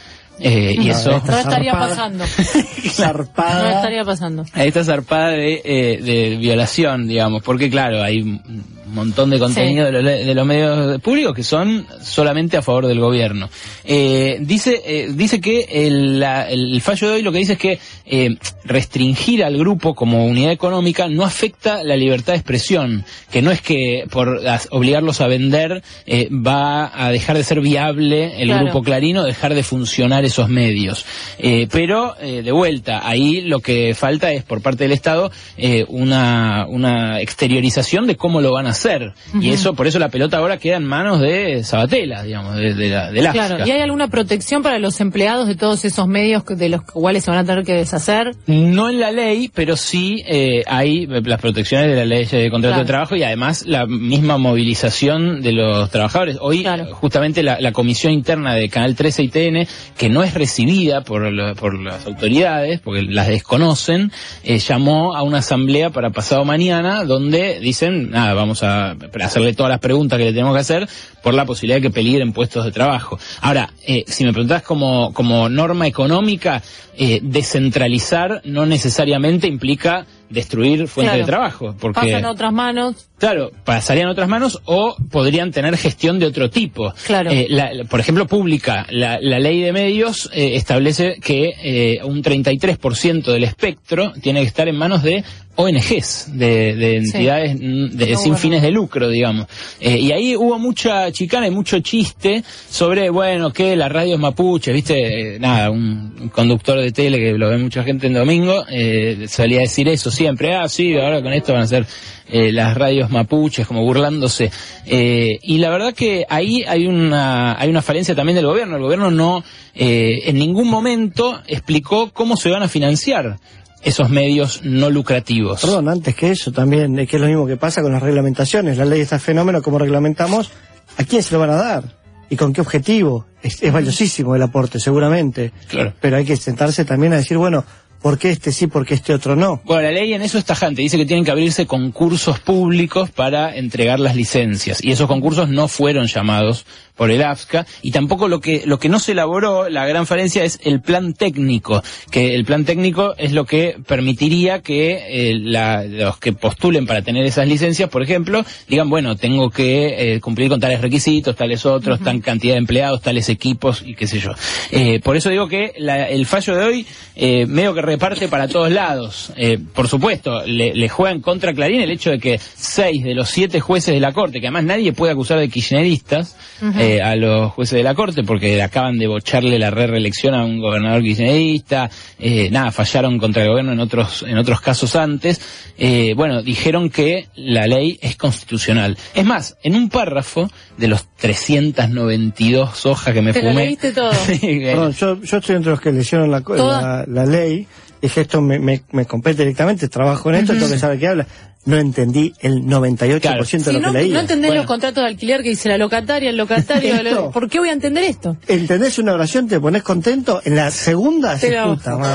Eh, 0.42 0.74
y 0.78 0.86
No, 0.86 0.92
eso... 0.92 1.10
No 1.10 1.38
estaría 1.38 1.72
zarpada. 1.72 1.88
pasando. 1.88 2.24
No 2.24 2.90
zarpada. 2.90 3.72
estaría 3.76 4.04
pasando. 4.04 4.44
a 4.52 4.64
esta 4.64 4.84
zarpada 4.84 5.28
de, 5.30 5.60
eh, 5.64 5.98
de 6.02 6.36
violación, 6.36 7.06
digamos, 7.08 7.42
porque 7.42 7.70
claro, 7.70 8.02
hay 8.02 8.20
un 8.22 8.82
montón 8.92 9.30
de 9.30 9.38
contenido 9.38 9.86
de, 9.86 9.92
los, 9.92 10.04
de 10.04 10.34
los 10.34 10.46
medios 10.46 11.00
públicos 11.00 11.34
que 11.34 11.42
son 11.42 11.86
solamente 12.02 12.58
a 12.58 12.62
favor 12.62 12.86
del 12.86 13.00
gobierno. 13.00 13.48
Eh, 13.84 14.36
dice, 14.42 14.82
eh, 14.84 15.08
dice 15.14 15.40
que 15.40 15.66
el, 15.70 16.20
la- 16.20 16.50
el 16.50 16.78
fallo 16.82 17.08
de 17.08 17.14
hoy 17.14 17.22
lo 17.22 17.32
que 17.32 17.38
dice 17.38 17.54
es 17.54 17.58
que 17.58 17.78
eh, 18.04 18.36
restringir 18.64 19.44
al 19.44 19.56
grupo 19.56 19.94
como 19.94 20.26
unidad 20.26 20.52
económica 20.52 21.08
no 21.08 21.24
afecta 21.24 21.82
la 21.82 21.96
libertad 21.96 22.34
de 22.34 22.38
expresión, 22.40 23.04
que 23.30 23.40
no 23.40 23.50
es 23.50 23.62
que 23.62 24.04
por 24.10 24.46
as- 24.46 24.68
obligarlos 24.70 25.22
a 25.22 25.26
vender 25.26 25.82
eh, 26.04 26.28
va 26.30 26.90
a 26.94 27.10
dejar 27.10 27.38
de 27.38 27.44
ser 27.44 27.60
viable 27.60 28.42
el 28.42 28.48
Claro. 28.48 28.64
grupo 28.64 28.82
Clarino, 28.82 29.24
dejar 29.24 29.54
de 29.54 29.62
funcionar 29.62 30.24
esos 30.32 30.48
medios. 30.48 31.04
Eh, 31.38 31.68
pero, 31.70 32.14
eh, 32.20 32.42
de 32.42 32.52
vuelta, 32.52 33.06
ahí 33.06 33.40
lo 33.42 33.60
que 33.60 33.94
falta 33.94 34.32
es 34.32 34.42
por 34.42 34.60
parte 34.62 34.84
del 34.84 34.92
Estado 34.92 35.30
eh, 35.56 35.84
una, 35.88 36.66
una 36.68 37.20
exteriorización 37.20 38.06
de 38.06 38.16
cómo 38.16 38.40
lo 38.40 38.52
van 38.52 38.66
a 38.66 38.70
hacer. 38.70 39.12
Y 39.40 39.50
eso, 39.50 39.74
por 39.74 39.86
eso 39.86 39.98
la 39.98 40.08
pelota 40.08 40.38
ahora 40.38 40.56
queda 40.58 40.76
en 40.76 40.84
manos 40.84 41.20
de 41.20 41.62
Sabatella, 41.64 42.22
digamos, 42.22 42.56
de, 42.56 42.74
de 42.74 42.88
la, 42.88 43.10
del 43.10 43.26
AFSCA. 43.26 43.46
Claro, 43.46 43.66
¿y 43.66 43.70
hay 43.70 43.80
alguna 43.80 44.08
protección 44.08 44.62
para 44.62 44.78
los 44.78 45.00
empleados 45.00 45.46
de 45.48 45.54
todos 45.54 45.84
esos 45.84 46.06
medios 46.08 46.44
de 46.46 46.68
los 46.68 46.82
cuales 46.82 47.24
se 47.24 47.30
van 47.30 47.40
a 47.40 47.44
tener 47.44 47.64
que 47.64 47.74
deshacer? 47.74 48.34
No 48.46 48.88
en 48.88 49.00
la 49.00 49.10
ley, 49.10 49.50
pero 49.54 49.76
sí 49.76 50.22
eh, 50.26 50.62
hay 50.66 51.06
las 51.06 51.40
protecciones 51.40 51.88
de 51.88 51.96
la 51.96 52.04
ley 52.04 52.24
de 52.26 52.50
contrato 52.50 52.72
Claro. 52.72 52.84
de 52.84 52.86
trabajo 52.86 53.16
y 53.16 53.22
además 53.22 53.64
la 53.66 53.86
misma 53.86 54.38
movilización 54.38 55.42
de 55.42 55.52
los 55.52 55.90
trabajadores. 55.90 56.36
Hoy, 56.40 56.62
Claro. 56.62 56.94
justamente 56.94 57.42
la, 57.42 57.60
la 57.60 57.72
comisión 57.72 58.12
interna 58.12 58.54
de 58.54 58.68
Canal 58.68 58.94
13 58.94 59.22
y 59.24 59.28
TN, 59.28 59.66
que 59.98 60.08
no 60.12 60.22
es 60.22 60.34
recibida 60.34 61.02
por, 61.02 61.22
lo- 61.32 61.54
por 61.56 61.78
las 61.78 62.06
autoridades, 62.06 62.80
porque 62.80 63.02
las 63.02 63.28
desconocen, 63.28 64.12
eh, 64.44 64.58
llamó 64.58 65.14
a 65.16 65.22
una 65.22 65.38
asamblea 65.38 65.90
para 65.90 66.10
pasado 66.10 66.44
mañana, 66.44 67.04
donde 67.04 67.58
dicen, 67.60 68.10
nada, 68.10 68.34
vamos 68.34 68.62
a 68.62 68.96
hacerle 69.22 69.54
todas 69.54 69.70
las 69.70 69.80
preguntas 69.80 70.18
que 70.18 70.26
le 70.26 70.32
tenemos 70.32 70.54
que 70.54 70.60
hacer 70.60 70.88
por 71.22 71.34
la 71.34 71.44
posibilidad 71.44 71.76
de 71.78 71.82
que 71.82 71.90
peligren 71.90 72.32
puestos 72.32 72.64
de 72.64 72.72
trabajo. 72.72 73.18
Ahora, 73.40 73.70
eh, 73.86 74.04
si 74.06 74.24
me 74.24 74.32
preguntás 74.32 74.62
como, 74.62 75.12
como 75.12 75.48
norma 75.48 75.86
económica, 75.86 76.62
eh, 76.96 77.20
descentralizar 77.22 78.42
no 78.44 78.66
necesariamente 78.66 79.46
implica 79.46 80.04
destruir 80.28 80.88
fuentes 80.88 81.12
Claro. 81.12 81.18
de 81.18 81.30
trabajo, 81.30 81.74
porque 81.78 82.00
Pasan 82.00 82.24
a 82.24 82.30
otras 82.30 82.52
manos. 82.52 83.08
Claro, 83.22 83.52
pasarían 83.64 84.08
a 84.08 84.10
otras 84.10 84.28
manos 84.28 84.60
o 84.64 84.96
podrían 85.08 85.52
tener 85.52 85.76
gestión 85.76 86.18
de 86.18 86.26
otro 86.26 86.50
tipo. 86.50 86.92
Claro. 87.06 87.30
Eh, 87.30 87.46
la- 87.48 87.72
la- 87.72 87.84
por 87.84 88.00
ejemplo, 88.00 88.26
pública. 88.26 88.84
La, 88.90 89.20
la 89.20 89.38
ley 89.38 89.60
de 89.60 89.72
medios 89.72 90.28
eh, 90.34 90.56
establece 90.56 91.20
que 91.22 91.52
eh, 91.62 92.00
un 92.02 92.20
33% 92.20 93.22
del 93.32 93.44
espectro 93.44 94.12
tiene 94.20 94.40
que 94.40 94.48
estar 94.48 94.66
en 94.68 94.74
manos 94.76 95.04
de 95.04 95.22
ONGs, 95.54 96.36
de, 96.36 96.74
de 96.74 96.96
entidades 96.96 97.54
mm, 97.60 97.90
de- 97.96 98.16
sin 98.16 98.36
fines 98.36 98.60
de 98.60 98.72
lucro, 98.72 99.08
digamos. 99.08 99.46
Eh, 99.78 99.98
y 99.98 100.10
ahí 100.10 100.34
hubo 100.34 100.58
mucha 100.58 101.12
chicana 101.12 101.46
y 101.46 101.50
mucho 101.52 101.78
chiste 101.78 102.42
sobre, 102.70 103.08
bueno, 103.10 103.52
que 103.52 103.76
la 103.76 103.88
radio 103.88 104.14
es 104.14 104.20
mapuche, 104.20 104.72
viste, 104.72 105.36
Eh, 105.36 105.38
nada, 105.38 105.70
un, 105.70 106.12
un 106.22 106.28
conductor 106.30 106.80
de 106.80 106.90
tele 106.90 107.18
que 107.18 107.32
lo 107.38 107.48
ve 107.50 107.58
mucha 107.58 107.84
gente 107.84 108.08
en 108.08 108.14
domingo, 108.14 108.64
eh, 108.68 109.26
solía 109.28 109.60
decir 109.60 109.86
eso 109.88 110.10
siempre, 110.10 110.56
ah, 110.56 110.68
sí, 110.68 110.96
ahora 110.96 111.22
con 111.22 111.32
esto 111.32 111.52
van 111.52 111.62
a 111.62 111.66
ser 111.68 111.86
eh, 112.32 112.50
las 112.50 112.74
radios 112.74 113.10
mapuches, 113.10 113.66
como 113.66 113.82
burlándose. 113.82 114.50
Eh, 114.86 115.38
y 115.42 115.58
la 115.58 115.68
verdad 115.68 115.92
que 115.92 116.24
ahí 116.30 116.64
hay 116.66 116.86
una, 116.86 117.60
hay 117.60 117.68
una 117.68 117.82
falencia 117.82 118.14
también 118.14 118.36
del 118.36 118.46
gobierno. 118.46 118.76
El 118.76 118.82
gobierno 118.82 119.10
no, 119.10 119.44
eh, 119.74 120.20
en 120.24 120.36
ningún 120.36 120.68
momento 120.68 121.42
explicó 121.46 122.10
cómo 122.10 122.38
se 122.38 122.48
van 122.48 122.62
a 122.62 122.68
financiar 122.68 123.38
esos 123.82 124.08
medios 124.08 124.62
no 124.64 124.88
lucrativos. 124.88 125.60
Perdón, 125.60 125.90
antes 125.90 126.14
que 126.14 126.30
eso 126.30 126.52
también, 126.52 126.98
es 126.98 127.06
que 127.06 127.16
es 127.16 127.20
lo 127.22 127.28
mismo 127.28 127.46
que 127.46 127.58
pasa 127.58 127.82
con 127.82 127.92
las 127.92 128.02
reglamentaciones. 128.02 128.78
La 128.78 128.86
ley 128.86 129.02
está 129.02 129.18
fenómeno, 129.18 129.60
como 129.60 129.78
reglamentamos, 129.78 130.50
¿a 130.96 131.04
quién 131.04 131.22
se 131.22 131.34
lo 131.34 131.40
van 131.40 131.50
a 131.50 131.56
dar? 131.56 131.84
¿Y 132.30 132.36
con 132.36 132.54
qué 132.54 132.62
objetivo? 132.62 133.26
Es, 133.42 133.62
es 133.62 133.70
valiosísimo 133.70 134.34
el 134.34 134.40
aporte, 134.40 134.80
seguramente. 134.80 135.52
Claro. 135.68 135.92
Pero 136.00 136.16
hay 136.16 136.24
que 136.24 136.36
sentarse 136.38 136.86
también 136.86 137.12
a 137.12 137.16
decir, 137.16 137.36
bueno, 137.36 137.66
¿por 138.02 138.18
qué 138.18 138.30
este 138.30 138.52
sí, 138.52 138.66
por 138.66 138.84
qué 138.84 138.94
este 138.94 139.14
otro 139.14 139.36
no? 139.36 139.62
Bueno, 139.64 139.82
la 139.82 139.92
ley 139.92 140.12
en 140.12 140.22
eso 140.22 140.38
es 140.38 140.44
tajante. 140.44 140.82
Dice 140.82 140.96
que 140.98 141.06
tienen 141.06 141.24
que 141.24 141.30
abrirse 141.30 141.66
concursos 141.66 142.40
públicos 142.40 143.10
para 143.10 143.56
entregar 143.56 144.00
las 144.00 144.16
licencias. 144.16 144.82
Y 144.82 144.92
esos 144.92 145.06
concursos 145.06 145.48
no 145.48 145.68
fueron 145.68 146.06
llamados 146.06 146.66
por 146.96 147.10
el 147.10 147.22
AFSCA. 147.22 147.66
Y 147.82 147.90
tampoco 147.90 148.28
lo 148.28 148.40
que, 148.40 148.62
lo 148.66 148.78
que 148.78 148.88
no 148.88 148.98
se 148.98 149.12
elaboró, 149.12 149.68
la 149.68 149.86
gran 149.86 150.06
falencia, 150.06 150.44
es 150.44 150.60
el 150.64 150.80
plan 150.80 151.14
técnico. 151.14 151.82
Que 152.10 152.34
el 152.34 152.44
plan 152.44 152.64
técnico 152.64 153.14
es 153.18 153.32
lo 153.32 153.44
que 153.46 153.76
permitiría 153.86 154.60
que 154.60 155.30
eh, 155.30 155.34
la- 155.38 155.84
los 155.84 156.18
que 156.18 156.32
postulen 156.32 156.86
para 156.86 157.02
tener 157.02 157.24
esas 157.24 157.48
licencias, 157.48 157.88
por 157.88 158.02
ejemplo, 158.02 158.44
digan, 158.68 158.90
bueno, 158.90 159.16
tengo 159.16 159.50
que 159.50 160.14
eh, 160.14 160.20
cumplir 160.20 160.48
con 160.48 160.60
tales 160.60 160.80
requisitos, 160.80 161.34
tales 161.36 161.64
otros, 161.66 162.00
tan 162.00 162.20
cantidad 162.20 162.54
de 162.54 162.58
empleados, 162.58 163.00
tales 163.02 163.28
equipos 163.28 163.82
y 163.86 163.94
qué 163.94 164.06
sé 164.06 164.18
yo. 164.20 164.32
Eh, 164.70 165.00
por 165.02 165.16
eso 165.16 165.30
digo 165.30 165.48
que 165.48 165.72
la- 165.78 166.08
el 166.08 166.26
fallo 166.26 166.56
de 166.56 166.64
hoy 166.64 166.86
eh, 167.16 167.46
medio 167.46 167.74
que 167.74 167.82
reparte 167.82 168.28
para 168.28 168.48
todos 168.48 168.70
lados. 168.70 169.32
Eh, 169.36 169.58
por 169.74 169.88
supuesto, 169.88 170.42
le, 170.46 170.74
le 170.74 170.88
juegan 170.88 171.20
contra 171.20 171.52
Clarín 171.54 171.80
el 171.80 171.90
hecho 171.90 172.10
de 172.10 172.18
que 172.18 172.38
seis 172.38 173.02
de 173.04 173.14
los 173.14 173.28
siete 173.30 173.60
jueces 173.60 173.94
de 173.94 174.00
la 174.00 174.12
Corte, 174.12 174.40
que 174.40 174.46
además 174.46 174.64
nadie 174.64 174.92
puede 174.92 175.12
acusar 175.12 175.38
de 175.38 175.48
kirchneristas 175.48 176.36
eh, 176.82 177.02
a 177.02 177.16
los 177.16 177.52
jueces 177.52 177.76
de 177.76 177.82
la 177.82 177.94
Corte 177.94 178.22
porque 178.24 178.62
acaban 178.62 178.98
de 178.98 179.06
bocharle 179.06 179.58
la 179.58 179.70
re 179.70 179.86
reelección 179.86 180.34
a 180.34 180.44
un 180.44 180.60
gobernador 180.60 181.02
kirchnerista, 181.02 181.90
eh, 182.18 182.48
nada, 182.50 182.70
fallaron 182.72 183.18
contra 183.18 183.42
el 183.42 183.48
gobierno 183.50 183.72
en 183.72 183.80
otros, 183.80 184.24
en 184.26 184.36
otros 184.38 184.60
casos 184.60 184.96
antes, 184.96 185.40
eh, 185.78 186.14
bueno, 186.14 186.42
dijeron 186.42 186.90
que 186.90 187.28
la 187.34 187.66
ley 187.66 187.98
es 188.02 188.16
constitucional. 188.16 188.96
Es 189.14 189.24
más, 189.24 189.56
en 189.62 189.74
un 189.74 189.88
párrafo 189.88 190.50
de 190.76 190.88
los 190.88 191.06
392 191.16 192.86
hojas 192.86 193.14
que 193.14 193.22
me 193.22 193.32
Te 193.32 193.42
lo 193.42 193.50
fumé. 193.50 193.64
leíste 193.66 193.92
todo. 193.92 194.10
Perdón, 194.40 194.92
yo, 194.92 195.22
yo 195.22 195.38
estoy 195.38 195.56
entre 195.56 195.70
los 195.70 195.80
que 195.80 195.92
leyeron 195.92 196.30
la, 196.30 196.40
la, 196.40 197.04
la 197.06 197.26
ley, 197.26 197.66
dije 198.00 198.22
esto 198.22 198.40
me, 198.40 198.58
me, 198.58 198.82
me 198.92 199.06
compete 199.06 199.42
directamente, 199.42 199.88
trabajo 199.88 200.28
en 200.30 200.36
esto, 200.36 200.52
tengo 200.54 200.68
que 200.68 200.78
saber 200.78 200.98
qué 200.98 201.08
habla. 201.08 201.26
No 201.64 201.76
entendí 201.78 202.32
el 202.40 202.62
98% 202.66 203.20
Claro. 203.20 203.44
de 203.44 203.46
Si 203.46 203.72
lo 203.72 203.78
no, 203.80 203.92
que 203.92 203.98
leía. 203.98 204.14
no 204.14 204.20
entendés 204.20 204.48
Bueno. 204.48 204.62
los 204.62 204.66
contratos 204.66 205.02
de 205.04 205.08
alquiler 205.08 205.42
que 205.42 205.50
dice 205.50 205.68
la 205.68 205.78
locataria, 205.78 206.30
el 206.30 206.36
locatario. 206.36 206.94
Esto. 207.02 207.30
¿Por 207.30 207.48
qué 207.48 207.60
voy 207.60 207.68
a 207.68 207.72
entender 207.72 208.02
esto? 208.04 208.36
¿Entendés 208.48 208.98
una 208.98 209.12
oración, 209.12 209.46
te 209.46 209.60
pones 209.60 209.82
contento? 209.84 210.40
En 210.44 210.56
la 210.56 210.70
segunda, 210.72 211.36
se 211.38 211.50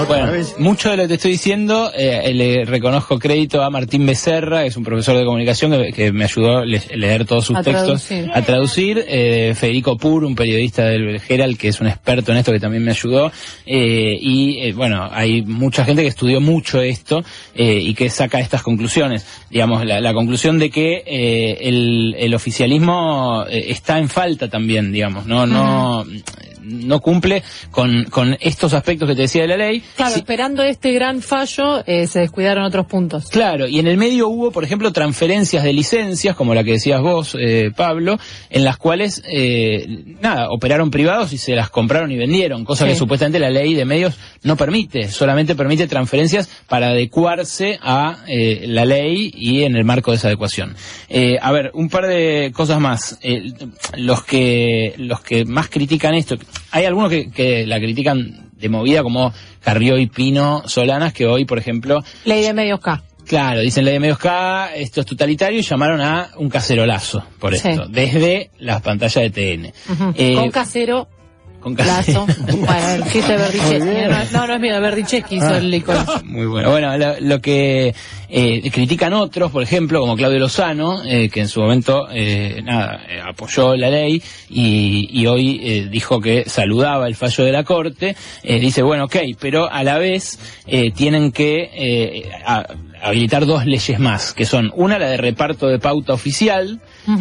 Bueno, 0.08 0.32
mucho 0.60 0.90
de 0.92 0.98
lo 0.98 1.04
que 1.04 1.08
te 1.08 1.14
estoy 1.16 1.32
diciendo 1.32 1.92
eh, 1.96 2.34
le 2.34 2.66
reconozco 2.66 3.18
crédito 3.20 3.62
a 3.64 3.70
Martín 3.70 4.06
Becerra, 4.06 4.62
que 4.64 4.68
es 4.68 4.78
un 4.78 4.84
profesor 4.84 5.16
de 5.18 5.24
comunicación 5.24 5.72
que, 5.72 5.94
que 5.94 6.12
me 6.12 6.26
ayudó 6.26 6.58
a 6.60 6.66
le- 6.66 6.82
leer 6.96 7.26
todos 7.26 7.46
sus 7.46 7.56
A 7.56 7.64
textos 7.64 8.04
traducir. 8.06 8.32
a 8.34 8.42
traducir. 8.42 9.06
eh, 9.08 9.54
Federico 9.56 9.98
Pur, 9.98 10.26
un 10.26 10.36
periodista 10.36 10.84
del 10.86 11.22
Herald, 11.28 11.58
que 11.58 11.70
es 11.70 11.80
un 11.80 11.88
experto 11.88 12.32
en 12.32 12.40
esto, 12.40 12.52
que 12.52 12.60
también 12.60 12.84
me 12.84 12.92
ayudó. 12.92 13.32
eh, 13.66 14.18
y 14.20 14.60
eh, 14.60 14.74
bueno, 14.74 15.08
hay 15.12 15.42
mucha 15.44 15.86
gente 15.86 16.02
que 16.02 16.08
estudió 16.10 16.42
mucho 16.42 16.82
esto 16.82 17.24
eh, 17.56 17.80
y 17.82 17.94
que 17.94 18.10
saca 18.10 18.40
estas 18.40 18.62
conclusiones. 18.62 19.26
Digamos, 19.50 19.86
la, 19.86 20.02
la 20.02 20.14
conclusión 20.14 20.60
de 20.60 20.70
que 20.70 21.04
eh, 21.06 21.58
el, 21.62 22.16
el 22.18 22.34
oficialismo 22.34 23.46
eh, 23.50 23.66
está 23.70 23.98
en 23.98 24.10
falta 24.10 24.50
también, 24.50 24.92
digamos, 24.92 25.26
no, 25.26 25.46
no, 25.48 26.06
no 26.68 27.00
cumple 27.00 27.44
con, 27.72 28.06
con 28.06 28.38
estos 28.40 28.74
aspectos 28.74 29.08
que 29.08 29.16
te 29.16 29.22
decía 29.24 29.44
de 29.44 29.48
la 29.48 29.58
ley. 29.58 29.84
Claro, 29.96 30.16
esperando 30.16 30.64
este 30.64 30.92
gran 30.92 31.22
fallo, 31.22 31.84
eh, 31.86 32.08
se 32.08 32.20
descuidaron 32.20 32.64
otros 32.66 32.86
puntos. 32.86 33.30
Claro, 33.30 33.68
y 33.68 33.80
en 33.80 33.88
el 33.88 33.98
medio 33.98 34.28
hubo, 34.28 34.52
por 34.52 34.64
ejemplo, 34.64 34.92
transferencias 34.92 35.64
de 35.64 35.74
licencias, 35.74 36.36
como 36.36 36.54
la 36.54 36.64
que 36.64 36.72
decías 36.74 37.02
vos, 37.02 37.36
eh, 37.40 37.72
Pablo, 37.76 38.20
en 38.50 38.64
las 38.64 38.78
cuales, 38.78 39.24
eh, 39.32 40.16
nada, 40.22 40.50
operaron 40.52 40.92
privados 40.92 41.34
y 41.34 41.38
se 41.38 41.56
las 41.56 41.70
compraron 41.70 42.12
y 42.12 42.18
vendieron, 42.18 42.66
cosa 42.66 42.86
Sí. 42.86 42.92
que 42.92 42.96
supuestamente 42.98 43.40
la 43.40 43.50
ley 43.50 43.74
de 43.74 43.86
medios 43.86 44.16
no 44.44 44.56
permite, 44.56 45.10
solamente 45.10 45.56
permite 45.56 45.88
transferencias 45.88 46.50
para 46.68 46.90
adecuarse 46.90 47.80
a 47.82 48.18
eh, 48.28 48.66
la 48.68 48.86
ley 48.86 49.32
y 49.36 49.64
en 49.64 49.76
el 49.76 49.84
marco 49.86 50.12
de 50.12 50.18
esa 50.18 50.28
adecuación. 50.28 50.76
Eh, 51.10 51.38
a 51.42 51.52
ver, 51.52 51.72
un 51.74 51.90
par 51.90 52.08
de 52.08 52.52
cosas 52.54 52.80
más. 52.80 53.18
Eh, 53.22 53.52
los 53.98 54.24
que 54.24 54.94
los 54.98 55.22
que 55.22 55.46
más 55.46 55.70
critican 55.70 56.14
esto, 56.16 56.38
hay 56.72 56.86
algunos 56.86 57.10
que, 57.10 57.30
que 57.32 57.66
la 57.66 57.80
critican 57.80 58.50
de 58.54 58.70
movida 58.70 59.04
como 59.04 59.34
Carrió 59.62 59.98
y 59.98 60.08
Pino 60.08 60.64
Solanas, 60.66 61.14
que 61.14 61.26
hoy, 61.28 61.46
por 61.46 61.60
ejemplo, 61.60 62.04
Ley 62.26 62.42
de 62.44 62.54
medios 62.54 62.80
K. 62.80 63.04
Claro, 63.26 63.60
dicen 63.60 63.84
ley 63.84 63.96
de 63.96 64.00
medios 64.00 64.18
K, 64.20 64.74
esto 64.76 65.02
es 65.02 65.06
totalitario 65.06 65.60
y 65.60 65.62
llamaron 65.62 66.00
a 66.00 66.30
un 66.38 66.50
cacerolazo 66.50 67.24
por 67.40 67.56
Sí. 67.58 67.68
esto, 67.68 67.86
desde 67.88 68.52
las 68.60 68.82
pantallas 68.82 69.16
de 69.22 69.30
TN. 69.30 69.74
Eh, 70.16 70.34
Con 70.36 70.50
casero, 70.50 71.10
con 71.60 71.76
lazo. 71.76 72.26
bueno, 72.40 72.90
el 72.96 73.04
chiste 73.12 73.32
de 73.34 73.38
Berdicheschi. 73.38 73.80
Muy 73.80 73.96
bien. 73.96 74.10
No, 74.10 74.40
no, 74.40 74.48
no 74.48 74.54
es 74.56 74.60
mío, 74.62 74.82
Berdicheschi 74.82 75.36
hizo 75.36 75.46
Ah. 75.48 75.58
el 75.58 75.74
icono. 75.74 76.06
Muy 76.26 76.46
bueno. 76.46 76.70
Bueno, 76.72 76.98
lo, 76.98 77.20
lo 77.20 77.42
que 77.42 77.94
eh, 78.30 78.72
critican 78.72 79.14
otros, 79.14 79.52
por 79.52 79.64
ejemplo, 79.64 80.00
como 80.00 80.16
Claudio 80.16 80.40
Lozano, 80.40 81.04
eh, 81.04 81.30
que 81.30 81.42
en 81.42 81.48
su 81.48 81.60
momento 81.62 82.08
eh, 82.12 82.62
nada 82.64 83.02
eh, 83.10 83.20
apoyó 83.26 83.76
la 83.76 83.90
ley 83.90 84.22
y, 84.50 85.10
y 85.12 85.26
hoy 85.28 85.60
eh, 85.64 85.88
dijo 85.90 86.20
que 86.22 86.44
saludaba 86.48 87.08
el 87.08 87.16
fallo 87.16 87.44
de 87.44 87.52
la 87.52 87.64
Corte, 87.64 88.16
dice, 88.44 88.82
bueno, 88.84 89.06
ok, 89.06 89.16
pero 89.40 89.72
a 89.72 89.84
la 89.84 89.98
vez 89.98 90.40
eh, 90.68 90.92
tienen 90.92 91.32
que 91.32 91.70
eh, 91.74 92.30
a- 92.46 92.66
habilitar 93.02 93.46
dos 93.46 93.66
leyes 93.66 94.00
más, 94.00 94.34
que 94.34 94.46
son 94.46 94.72
una, 94.76 94.98
la 95.00 95.10
de 95.10 95.18
reparto 95.18 95.68
de 95.68 95.80
pauta 95.80 96.14
oficial, 96.14 96.80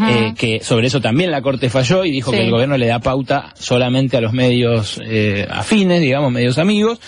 eh, 0.09 0.35
que 0.37 0.61
sobre 0.62 0.87
eso 0.88 1.00
también 1.00 1.30
la 1.30 1.42
Corte 1.42 1.71
falló 1.71 2.04
y 2.04 2.11
dijo 2.11 2.30
Sí. 2.30 2.37
que 2.38 2.45
el 2.45 2.50
gobierno 2.50 2.76
le 2.76 2.87
da 2.87 2.99
pauta 2.99 3.52
solamente 3.54 4.16
a 4.16 4.21
los 4.21 4.33
medios 4.33 5.00
eh, 5.04 5.47
afines, 5.50 6.00
digamos, 6.00 6.33
medios 6.33 6.59
amigos. 6.59 6.99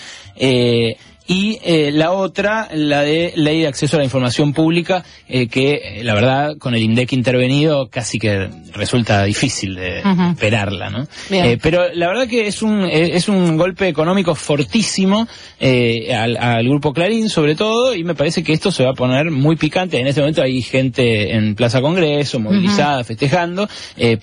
eh, 0.41 0.95
y 1.29 1.59
eh, 1.63 1.91
la 1.93 2.11
otra, 2.11 2.69
la 2.73 3.03
de 3.03 3.33
ley 3.35 3.61
de 3.61 3.67
acceso 3.67 3.97
a 3.97 3.99
la 3.99 4.03
información 4.03 4.51
pública, 4.51 5.03
eh, 5.27 5.47
que 5.47 5.73
eh, 5.75 6.03
la 6.03 6.15
verdad 6.15 6.57
con 6.57 6.73
el 6.73 6.81
INDEC 6.81 7.13
intervenido 7.13 7.87
casi 7.87 8.17
que 8.17 8.49
resulta 8.73 9.23
difícil 9.25 9.75
de 9.75 10.01
Ujú. 10.03 10.31
esperarla, 10.31 10.89
¿no? 10.89 11.07
Eh, 11.29 11.59
pero 11.61 11.83
la 11.93 12.07
verdad 12.07 12.27
que 12.27 12.47
es 12.47 12.63
un 12.63 12.83
es 12.83 13.29
un 13.29 13.57
golpe 13.57 13.87
económico 13.87 14.33
fortísimo 14.33 15.27
eh, 15.59 16.15
al, 16.15 16.35
al 16.35 16.67
grupo 16.67 16.93
Clarín 16.93 17.29
sobre 17.29 17.53
todo 17.53 17.93
y 17.93 18.03
me 18.03 18.15
parece 18.15 18.43
que 18.43 18.53
esto 18.53 18.71
se 18.71 18.83
va 18.83 18.89
a 18.89 18.95
poner 18.95 19.29
muy 19.29 19.55
picante. 19.55 19.99
En 19.99 20.07
este 20.07 20.21
momento 20.21 20.41
hay 20.41 20.63
gente 20.63 21.35
en 21.35 21.53
Plaza 21.53 21.79
Congreso 21.79 22.39
movilizada, 22.39 23.03
festejando, 23.03 23.69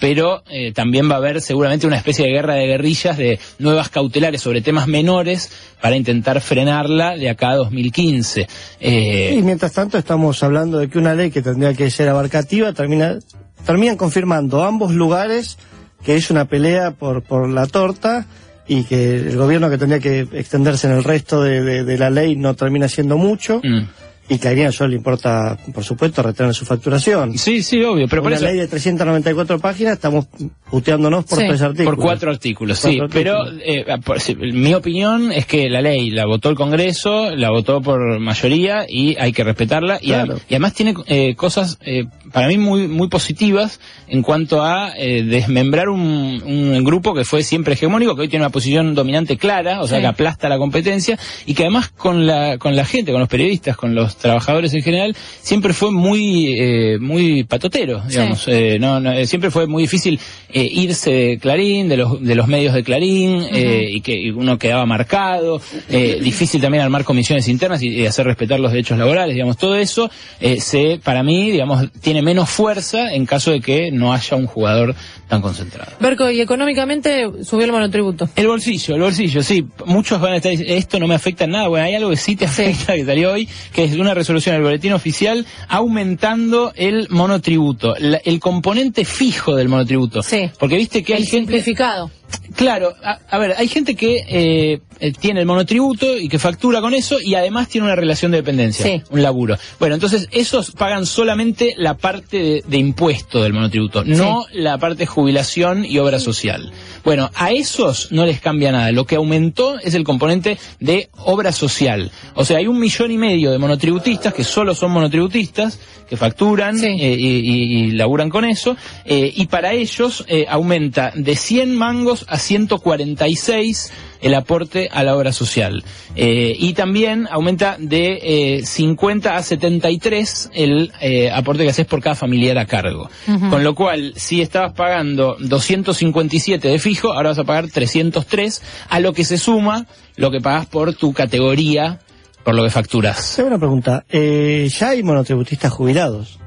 pero 0.00 0.42
también 0.75 1.08
va 1.08 1.14
a 1.14 1.18
haber 1.18 1.40
seguramente 1.40 1.86
una 1.86 1.98
especie 1.98 2.26
de 2.26 2.32
guerra 2.32 2.54
de 2.54 2.66
guerrillas 2.66 3.16
de 3.16 3.38
nuevas 3.60 3.90
cautelares 3.90 4.40
sobre 4.40 4.60
temas 4.60 4.88
menores 4.88 5.52
para 5.80 5.94
intentar 5.94 6.40
frenarla 6.40 6.95
de 7.16 7.28
acá 7.30 7.50
a 7.50 7.56
2015. 7.56 8.46
Eh, 8.80 9.34
Y 9.38 9.42
mientras 9.42 9.72
tanto 9.72 9.98
estamos 9.98 10.42
hablando 10.42 10.78
de 10.78 10.88
que 10.88 10.98
una 10.98 11.14
ley 11.14 11.30
que 11.30 11.42
tendría 11.42 11.74
que 11.74 11.90
ser 11.90 12.08
abarcativa 12.08 12.72
termina, 12.72 13.18
terminan 13.64 13.96
confirmando 13.96 14.64
ambos 14.64 14.92
lugares 14.92 15.58
que 16.04 16.14
es 16.16 16.30
una 16.30 16.44
pelea 16.44 16.92
por, 16.92 17.22
por 17.22 17.48
la 17.48 17.66
torta 17.66 18.26
y 18.68 18.84
que 18.84 19.16
el 19.16 19.36
gobierno 19.36 19.70
que 19.70 19.78
tendría 19.78 20.00
que 20.00 20.20
extenderse 20.32 20.86
en 20.88 20.94
el 20.94 21.04
resto 21.04 21.42
de, 21.42 21.62
de- 21.62 21.84
de 21.84 21.98
la 21.98 22.10
ley 22.10 22.36
no 22.36 22.54
termina 22.54 22.88
siendo 22.88 23.16
mucho 23.16 23.60
mm. 23.62 23.88
Y 24.28 24.38
que 24.38 24.49
a 24.49 24.52
le 24.87 24.97
importa, 24.97 25.56
por 25.73 25.85
supuesto, 25.85 26.23
retener 26.23 26.52
su 26.54 26.64
facturación. 26.64 27.38
Sí, 27.38 27.62
sí, 27.62 27.83
obvio, 27.83 28.09
pero 28.09 28.23
por 28.23 28.30
una 28.33 28.37
eso... 28.37 28.47
ley 28.47 28.56
de 28.56 28.66
394 28.66 29.59
páginas 29.61 29.92
estamos 29.95 30.26
puteándonos 30.71 31.25
por 31.25 31.38
Sí. 31.38 31.45
tres 31.47 31.62
artículos. 31.62 31.95
Por 31.95 32.04
cuatro 32.04 32.30
artículos, 32.33 32.78
sí. 32.78 32.97
Cuatro 32.99 33.14
Pero 33.14 33.40
artículos. 33.42 33.62
eh, 33.66 33.85
por- 34.04 34.21
sí, 34.21 34.35
mi 34.35 34.75
opinión 34.75 35.30
es 35.33 35.47
que 35.47 35.68
la 35.71 35.80
ley 35.80 36.11
la 36.11 36.26
votó 36.26 36.49
el 36.49 36.56
Congreso, 36.56 37.30
la 37.37 37.50
votó 37.50 37.80
por 37.80 38.18
mayoría 38.18 38.85
y 38.88 39.16
hay 39.18 39.33
que 39.33 39.45
respetarla. 39.45 39.99
Y, 40.02 40.09
Claro. 40.09 40.35
a- 40.35 40.38
y 40.38 40.54
además 40.54 40.75
tiene 40.75 40.95
eh, 41.06 41.35
cosas 41.37 41.78
eh, 41.85 42.04
para 42.33 42.49
mí 42.49 42.59
muy 42.59 42.88
muy 42.88 43.09
positivas 43.09 43.80
en 44.09 44.23
cuanto 44.23 44.62
a 44.64 44.90
eh, 44.97 45.23
desmembrar 45.23 45.88
un, 45.88 46.42
un 46.45 46.85
grupo 46.85 47.14
que 47.14 47.25
fue 47.25 47.42
siempre 47.42 47.75
hegemónico, 47.75 48.14
que 48.16 48.23
hoy 48.23 48.28
tiene 48.28 48.45
una 48.45 48.50
posición 48.52 48.95
dominante 48.95 49.37
clara, 49.37 49.80
o 49.83 49.87
sea 49.87 49.99
Sí. 49.99 50.02
que 50.02 50.09
aplasta 50.09 50.49
la 50.49 50.59
competencia 50.59 51.18
y 51.47 51.54
que 51.54 51.62
además 51.62 51.90
con 51.90 52.26
la 52.26 52.59
con 52.59 52.75
la 52.75 52.85
gente, 52.85 53.12
con 53.12 53.21
los 53.21 53.28
periodistas, 53.28 53.76
con 53.76 53.95
los 53.95 54.15
trabajadores 54.20 54.73
en 54.75 54.82
general, 54.82 55.16
siempre 55.40 55.73
fue 55.73 55.90
muy 55.90 56.54
eh, 56.58 56.99
muy 57.00 57.44
patotero, 57.44 58.02
digamos. 58.08 58.44
Eh, 58.49 58.78
no, 58.80 59.00
no, 59.00 59.12
eh, 59.12 59.26
siempre 59.26 59.50
fue 59.50 59.66
muy 59.66 59.82
difícil 59.82 60.18
eh, 60.52 60.68
irse 60.70 61.11
de 61.11 61.38
Clarín, 61.38 61.88
de 61.88 61.96
los 61.96 62.23
de 62.23 62.35
los 62.35 62.46
medios 62.46 62.75
de 62.75 62.82
Clarín 62.82 63.44
eh, 63.52 63.87
y 63.90 64.00
que 64.00 64.14
y 64.18 64.30
uno 64.30 64.58
quedaba 64.58 64.87
marcado. 64.87 65.61
difícil 65.88 66.61
también 66.61 66.82
armar 66.82 67.04
comisiones 67.04 67.49
internas 67.49 67.82
y, 67.82 67.88
y 67.88 68.06
hacer 68.06 68.26
respetar 68.26 68.61
los 68.61 68.73
derechos 68.73 68.99
laborales, 68.99 69.35
digamos. 69.35 69.56
Todo 69.56 69.76
eso 69.76 70.11
eh, 70.40 70.61
se 70.61 70.99
para 71.02 71.23
mí, 71.23 71.50
digamos, 71.50 71.90
tiene 72.00 72.23
menos 72.23 72.49
fuerza 72.49 73.12
en 73.12 73.26
caso 73.26 73.50
de 73.50 73.61
que 73.61 73.90
no 73.90 74.12
haya 74.12 74.37
un 74.37 74.46
jugador 74.46 74.94
tan 75.28 75.42
concentrado. 75.42 75.90
Berco, 75.99 76.30
y 76.30 76.40
económicamente 76.40 77.26
subió 77.42 77.64
el 77.66 77.73
monotributo. 77.73 78.28
El 78.37 78.46
bolsillo, 78.46 78.94
el 78.94 79.00
bolsillo, 79.00 79.42
sí. 79.42 79.64
Muchos 79.85 80.20
van 80.20 80.35
a 80.35 80.37
estar 80.37 80.50
diciendo, 80.52 80.75
esto 80.75 81.00
no 81.00 81.08
me 81.08 81.16
afecta 81.16 81.44
en 81.44 81.50
nada. 81.50 81.66
Bueno, 81.68 81.85
hay 81.85 81.94
algo 81.94 82.11
que 82.11 82.16
sí 82.16 82.37
te 82.37 82.44
afecta, 82.44 82.94
que 82.94 83.04
salió 83.04 83.32
hoy, 83.32 83.49
que 83.73 83.85
es 83.85 83.96
una 83.96 84.05
resolución 84.14 84.54
del 84.54 84.62
boletín 84.62 84.92
oficial 84.92 85.44
aumentando 85.68 86.72
el 86.76 87.08
monotributo, 87.10 87.94
la- 87.98 88.18
el 88.25 88.40
componente 88.40 89.04
fijo 89.04 89.54
del 89.54 89.68
monotributo. 89.68 90.22
Sí. 90.22 90.50
Porque 90.58 90.76
viste 90.76 91.02
que 91.02 91.14
hay 91.14 91.22
El 91.22 91.28
gente... 91.28 91.52
simplificado. 91.52 92.10
Claro, 92.54 92.95
a, 93.04 93.18
a 93.28 93.38
ver, 93.38 93.54
hay 93.59 93.68
gente 93.68 93.95
que 93.97 94.16
eh, 94.28 94.80
eh, 94.99 95.12
tiene 95.12 95.40
el 95.40 95.47
monotributo 95.47 96.16
y 96.16 96.28
que 96.28 96.38
factura 96.38 96.80
con 96.80 96.95
eso 96.95 97.21
y 97.21 97.35
además 97.35 97.68
tiene 97.68 97.87
una 97.87 97.97
relación 97.97 98.30
de 98.33 98.38
dependencia, 98.38 98.85
Sí. 98.87 99.02
un 99.11 99.21
laburo. 99.23 99.59
Bueno, 99.78 99.95
entonces 99.97 100.26
esos 100.33 100.71
pagan 100.71 101.04
solamente 101.04 101.75
la 101.76 101.99
parte 101.99 102.38
de, 102.38 102.64
de 102.66 102.76
impuesto 102.78 103.42
del 103.42 103.52
monotributo, 103.52 104.04
no 104.04 104.47
la 104.54 104.78
parte 104.78 105.00
de 105.00 105.06
jubilación 105.06 105.85
y 105.85 105.99
obra 105.99 106.18
social. 106.18 106.73
Bueno, 107.04 107.30
a 107.35 107.50
esos 107.52 108.11
no 108.11 108.25
les 108.25 108.40
cambia 108.40 108.73
nada. 108.73 108.90
Lo 108.90 109.04
que 109.04 109.16
aumentó 109.16 109.78
es 109.78 109.95
el 109.95 110.04
componente 110.04 110.56
de 110.80 111.11
obra 111.18 111.52
social. 111.52 112.11
O 112.35 112.45
sea, 112.45 112.59
hay 112.59 112.66
un 112.68 112.78
millón 112.80 113.11
y 113.11 113.18
medio 113.18 113.50
de 113.52 113.59
monotributistas 113.59 114.33
que 114.33 114.45
solo 114.45 114.75
son 114.75 114.92
monotributistas, 114.92 115.78
que 116.09 116.16
facturan 116.16 116.78
Sí. 116.78 116.87
eh, 116.87 117.16
y, 117.18 117.26
y- 117.26 117.78
y 117.87 117.90
laburan 117.92 118.30
con 118.30 118.45
eso, 118.45 118.76
eh, 119.04 119.30
y 119.35 119.47
para 119.47 119.73
ellos 119.73 120.25
aumenta 120.49 121.12
de 121.14 121.35
100 121.37 121.75
mangos 121.75 122.15
a 122.28 122.38
146 122.38 123.92
el 124.23 124.35
aporte 124.35 124.88
a 124.92 125.02
la 125.02 125.16
obra 125.16 125.32
social. 125.32 125.85
Eh, 126.14 126.56
y 126.58 126.73
también 126.73 127.28
aumenta 127.30 127.76
de 127.78 128.58
eh, 128.58 128.66
50 128.66 129.37
a 129.37 129.42
73 129.42 130.50
el 130.54 130.92
eh, 131.00 131.30
aporte 131.30 131.64
que 131.64 131.70
haces 131.70 131.87
por 131.87 132.00
cada 132.00 132.14
familiar 132.14 132.58
a 132.58 132.66
cargo. 132.66 133.11
Con 133.50 133.62
lo 133.64 133.75
cual, 133.75 134.14
si 134.16 134.40
estabas 134.40 134.73
pagando 134.73 135.37
257 135.40 136.68
de 136.68 136.78
fijo, 136.78 137.12
ahora 137.12 137.30
vas 137.30 137.38
a 137.38 137.44
pagar 137.44 137.68
303, 137.68 138.62
a 138.88 139.00
lo 139.00 139.12
que 139.12 139.25
se 139.25 139.38
suma 139.38 139.87
lo 140.16 140.30
que 140.30 140.40
pagas 140.40 140.66
por 140.66 140.94
tu 140.94 141.12
categoría, 141.12 142.00
por 142.42 142.54
lo 142.54 142.64
que 142.64 142.70
facturas. 142.70 143.35
Tengo 143.37 143.49
una 143.49 143.58
pregunta. 143.58 144.04
Eh, 144.08 144.68
¿Ya 144.70 144.90
hay 144.90 145.02
monotributistas 145.02 145.73
jubilados? 145.73 146.38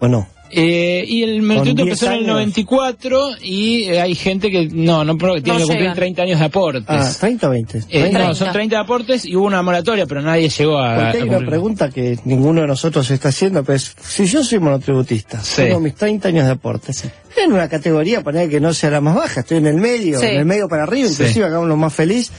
¿O 0.00 0.08
no? 0.08 0.26
Eh, 0.56 1.04
y 1.08 1.22
el 1.24 1.40
10 1.46 1.66
empezó 1.78 2.06
en 2.06 2.12
el 2.12 2.18
años. 2.18 2.28
94 2.28 3.28
y 3.42 3.84
eh, 3.84 4.00
hay 4.00 4.14
gente 4.14 4.50
que 4.50 4.68
no, 4.68 5.04
no, 5.04 5.16
tiene 5.16 5.40
No 5.40 5.56
que 5.56 5.62
cumplir 5.62 5.78
llegan. 5.80 5.94
30 5.96 6.22
años 6.22 6.38
de 6.38 6.44
aportes. 6.44 6.84
Ah, 6.88 7.12
30 7.20 7.46
o 7.46 7.50
20. 7.50 7.78
Eh, 7.78 7.82
30. 7.88 8.18
no, 8.20 8.34
son 8.34 8.52
30 8.52 8.76
de 8.76 8.82
aportes 8.82 9.24
y 9.24 9.34
hubo 9.36 9.46
una 9.46 9.62
moratoria, 9.62 10.06
pero 10.06 10.22
nadie 10.22 10.48
llegó 10.48 10.78
a... 10.78 10.94
Porque 10.94 11.16
hay 11.22 11.28
a 11.28 11.38
una 11.38 11.46
pregunta 11.46 11.90
que 11.90 12.18
ninguno 12.24 12.60
de 12.60 12.66
nosotros 12.68 13.10
está 13.10 13.30
haciendo, 13.30 13.64
pero 13.64 13.76
es, 13.76 13.96
si 14.00 14.26
yo 14.26 14.44
soy 14.44 14.58
monotributista, 14.60 15.42
Sí. 15.42 15.62
tengo 15.62 15.80
mis 15.80 15.94
30 15.94 16.28
años 16.28 16.44
de 16.46 16.52
aporte, 16.52 16.92
estoy 16.92 17.10
en 17.44 17.52
una 17.52 17.68
categoría, 17.68 18.22
poner 18.22 18.48
que 18.48 18.60
no 18.60 18.72
sea 18.72 18.90
la 18.90 19.00
más 19.00 19.14
baja, 19.16 19.40
estoy 19.40 19.58
en 19.58 19.66
el 19.66 19.76
medio, 19.76 20.20
Sí. 20.20 20.26
en 20.26 20.36
el 20.36 20.44
medio 20.44 20.68
para 20.68 20.84
arriba, 20.84 21.08
Sí. 21.08 21.14
inclusive 21.14 21.46
hagámoslo 21.46 21.76
más 21.76 21.92
feliz. 21.92 22.30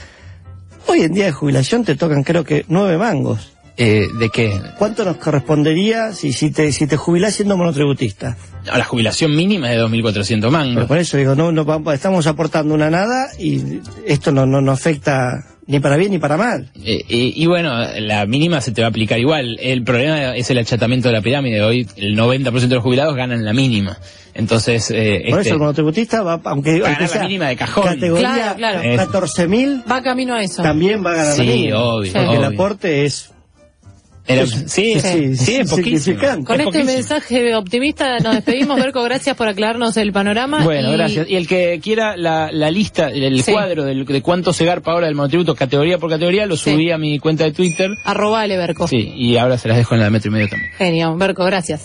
Hoy 0.88 1.00
en 1.02 1.12
día 1.12 1.26
de 1.26 1.32
jubilación 1.32 1.84
te 1.84 1.96
tocan 1.96 2.22
creo 2.22 2.44
que 2.44 2.64
nueve 2.68 2.96
mangos. 2.96 3.52
Eh, 3.78 4.08
¿De 4.18 4.30
qué? 4.30 4.58
¿Cuánto 4.78 5.04
nos 5.04 5.18
correspondería 5.18 6.12
si, 6.12 6.32
si 6.32 6.50
te, 6.50 6.72
si 6.72 6.86
te 6.86 6.96
jubilás 6.96 7.34
siendo 7.34 7.56
monotributista? 7.58 8.36
No, 8.64 8.76
la 8.76 8.84
jubilación 8.84 9.36
mínima 9.36 9.70
es 9.70 9.78
de 9.78 9.84
2.400 9.84 10.26
Pero 10.40 10.50
mangos. 10.50 10.84
por 10.86 10.98
eso 10.98 11.16
digo, 11.18 11.34
no, 11.34 11.52
no 11.52 11.92
estamos 11.92 12.26
aportando 12.26 12.74
una 12.74 12.88
nada 12.90 13.28
y 13.38 13.80
esto 14.06 14.32
no, 14.32 14.46
no, 14.46 14.60
no 14.62 14.72
afecta 14.72 15.44
ni 15.66 15.78
para 15.80 15.96
bien 15.96 16.12
ni 16.12 16.18
para 16.18 16.36
mal. 16.36 16.70
Eh, 16.84 17.04
eh, 17.08 17.32
y 17.34 17.46
bueno, 17.46 17.74
la 18.00 18.24
mínima 18.24 18.60
se 18.60 18.72
te 18.72 18.80
va 18.80 18.86
a 18.86 18.90
aplicar 18.90 19.18
igual. 19.18 19.58
El 19.60 19.82
problema 19.84 20.34
es 20.36 20.48
el 20.50 20.58
achatamiento 20.58 21.08
de 21.08 21.14
la 21.14 21.20
pirámide. 21.22 21.62
Hoy 21.62 21.86
el 21.96 22.16
90% 22.16 22.52
de 22.68 22.74
los 22.76 22.82
jubilados 22.84 23.14
ganan 23.14 23.44
la 23.44 23.52
mínima. 23.52 23.98
Entonces, 24.32 24.90
eh, 24.90 25.24
Por 25.28 25.38
este, 25.40 25.48
eso 25.48 25.54
el 25.54 25.58
monotributista 25.60 26.22
va, 26.22 26.40
aunque, 26.44 26.80
Va 26.80 26.88
aunque 26.88 26.92
ganar 26.92 27.00
la 27.02 27.08
sea 27.08 27.22
mínima 27.22 27.48
de 27.48 27.56
cajón. 27.56 27.84
categoría 27.84 28.54
Claro, 28.56 28.80
claro. 28.80 28.80
14.000, 29.12 29.90
Va 29.90 30.02
camino 30.02 30.34
a 30.34 30.42
eso. 30.42 30.62
también 30.62 31.04
va 31.04 31.10
a 31.10 31.14
ganar 31.14 31.28
la 31.30 31.34
Sí, 31.34 31.42
mínima. 31.42 31.78
obvio, 31.78 32.12
Porque 32.12 32.36
el 32.36 32.44
aporte 32.44 33.04
es... 33.04 33.32
era- 34.28 34.46
Sí, 34.46 34.54
sí, 34.66 35.00
sí, 35.00 35.00
sí, 35.00 35.36
sí, 35.36 35.56
es 35.56 35.70
sí, 35.70 35.76
poquísimo. 35.76 36.18
Con 36.18 36.30
Es 36.30 36.38
este 36.38 36.64
poquísimo. 36.64 36.84
mensaje 36.92 37.54
optimista 37.54 38.18
nos 38.18 38.34
despedimos. 38.34 38.76
Berco, 38.80 39.02
gracias 39.02 39.36
por 39.36 39.48
aclararnos 39.48 39.96
el 39.96 40.12
panorama. 40.12 40.62
Bueno, 40.64 40.90
y- 40.90 40.96
gracias. 40.96 41.28
Y 41.28 41.36
el 41.36 41.46
que 41.46 41.80
quiera 41.82 42.16
la, 42.16 42.50
la 42.52 42.70
lista, 42.70 43.08
el 43.08 43.42
Sí. 43.42 43.52
cuadro 43.52 43.84
del- 43.84 44.04
de 44.04 44.22
cuánto 44.22 44.52
se 44.52 44.64
garpa 44.64 44.92
ahora 44.92 45.06
del 45.06 45.14
monotributo 45.14 45.54
categoría 45.54 45.98
por 45.98 46.10
categoría, 46.10 46.46
lo 46.46 46.56
Sí. 46.56 46.72
subí 46.72 46.90
a 46.90 46.98
mi 46.98 47.18
cuenta 47.18 47.44
de 47.44 47.52
Twitter. 47.52 47.90
Arrobale, 48.04 48.56
Berco. 48.56 48.88
Sí, 48.88 49.12
y 49.16 49.36
ahora 49.36 49.58
se 49.58 49.68
las 49.68 49.76
dejo 49.76 49.94
en 49.94 50.00
la 50.00 50.06
de 50.06 50.10
metro 50.10 50.30
y 50.30 50.32
medio 50.34 50.48
también. 50.48 50.70
Genio. 50.76 51.16
Berco, 51.16 51.44
gracias. 51.44 51.82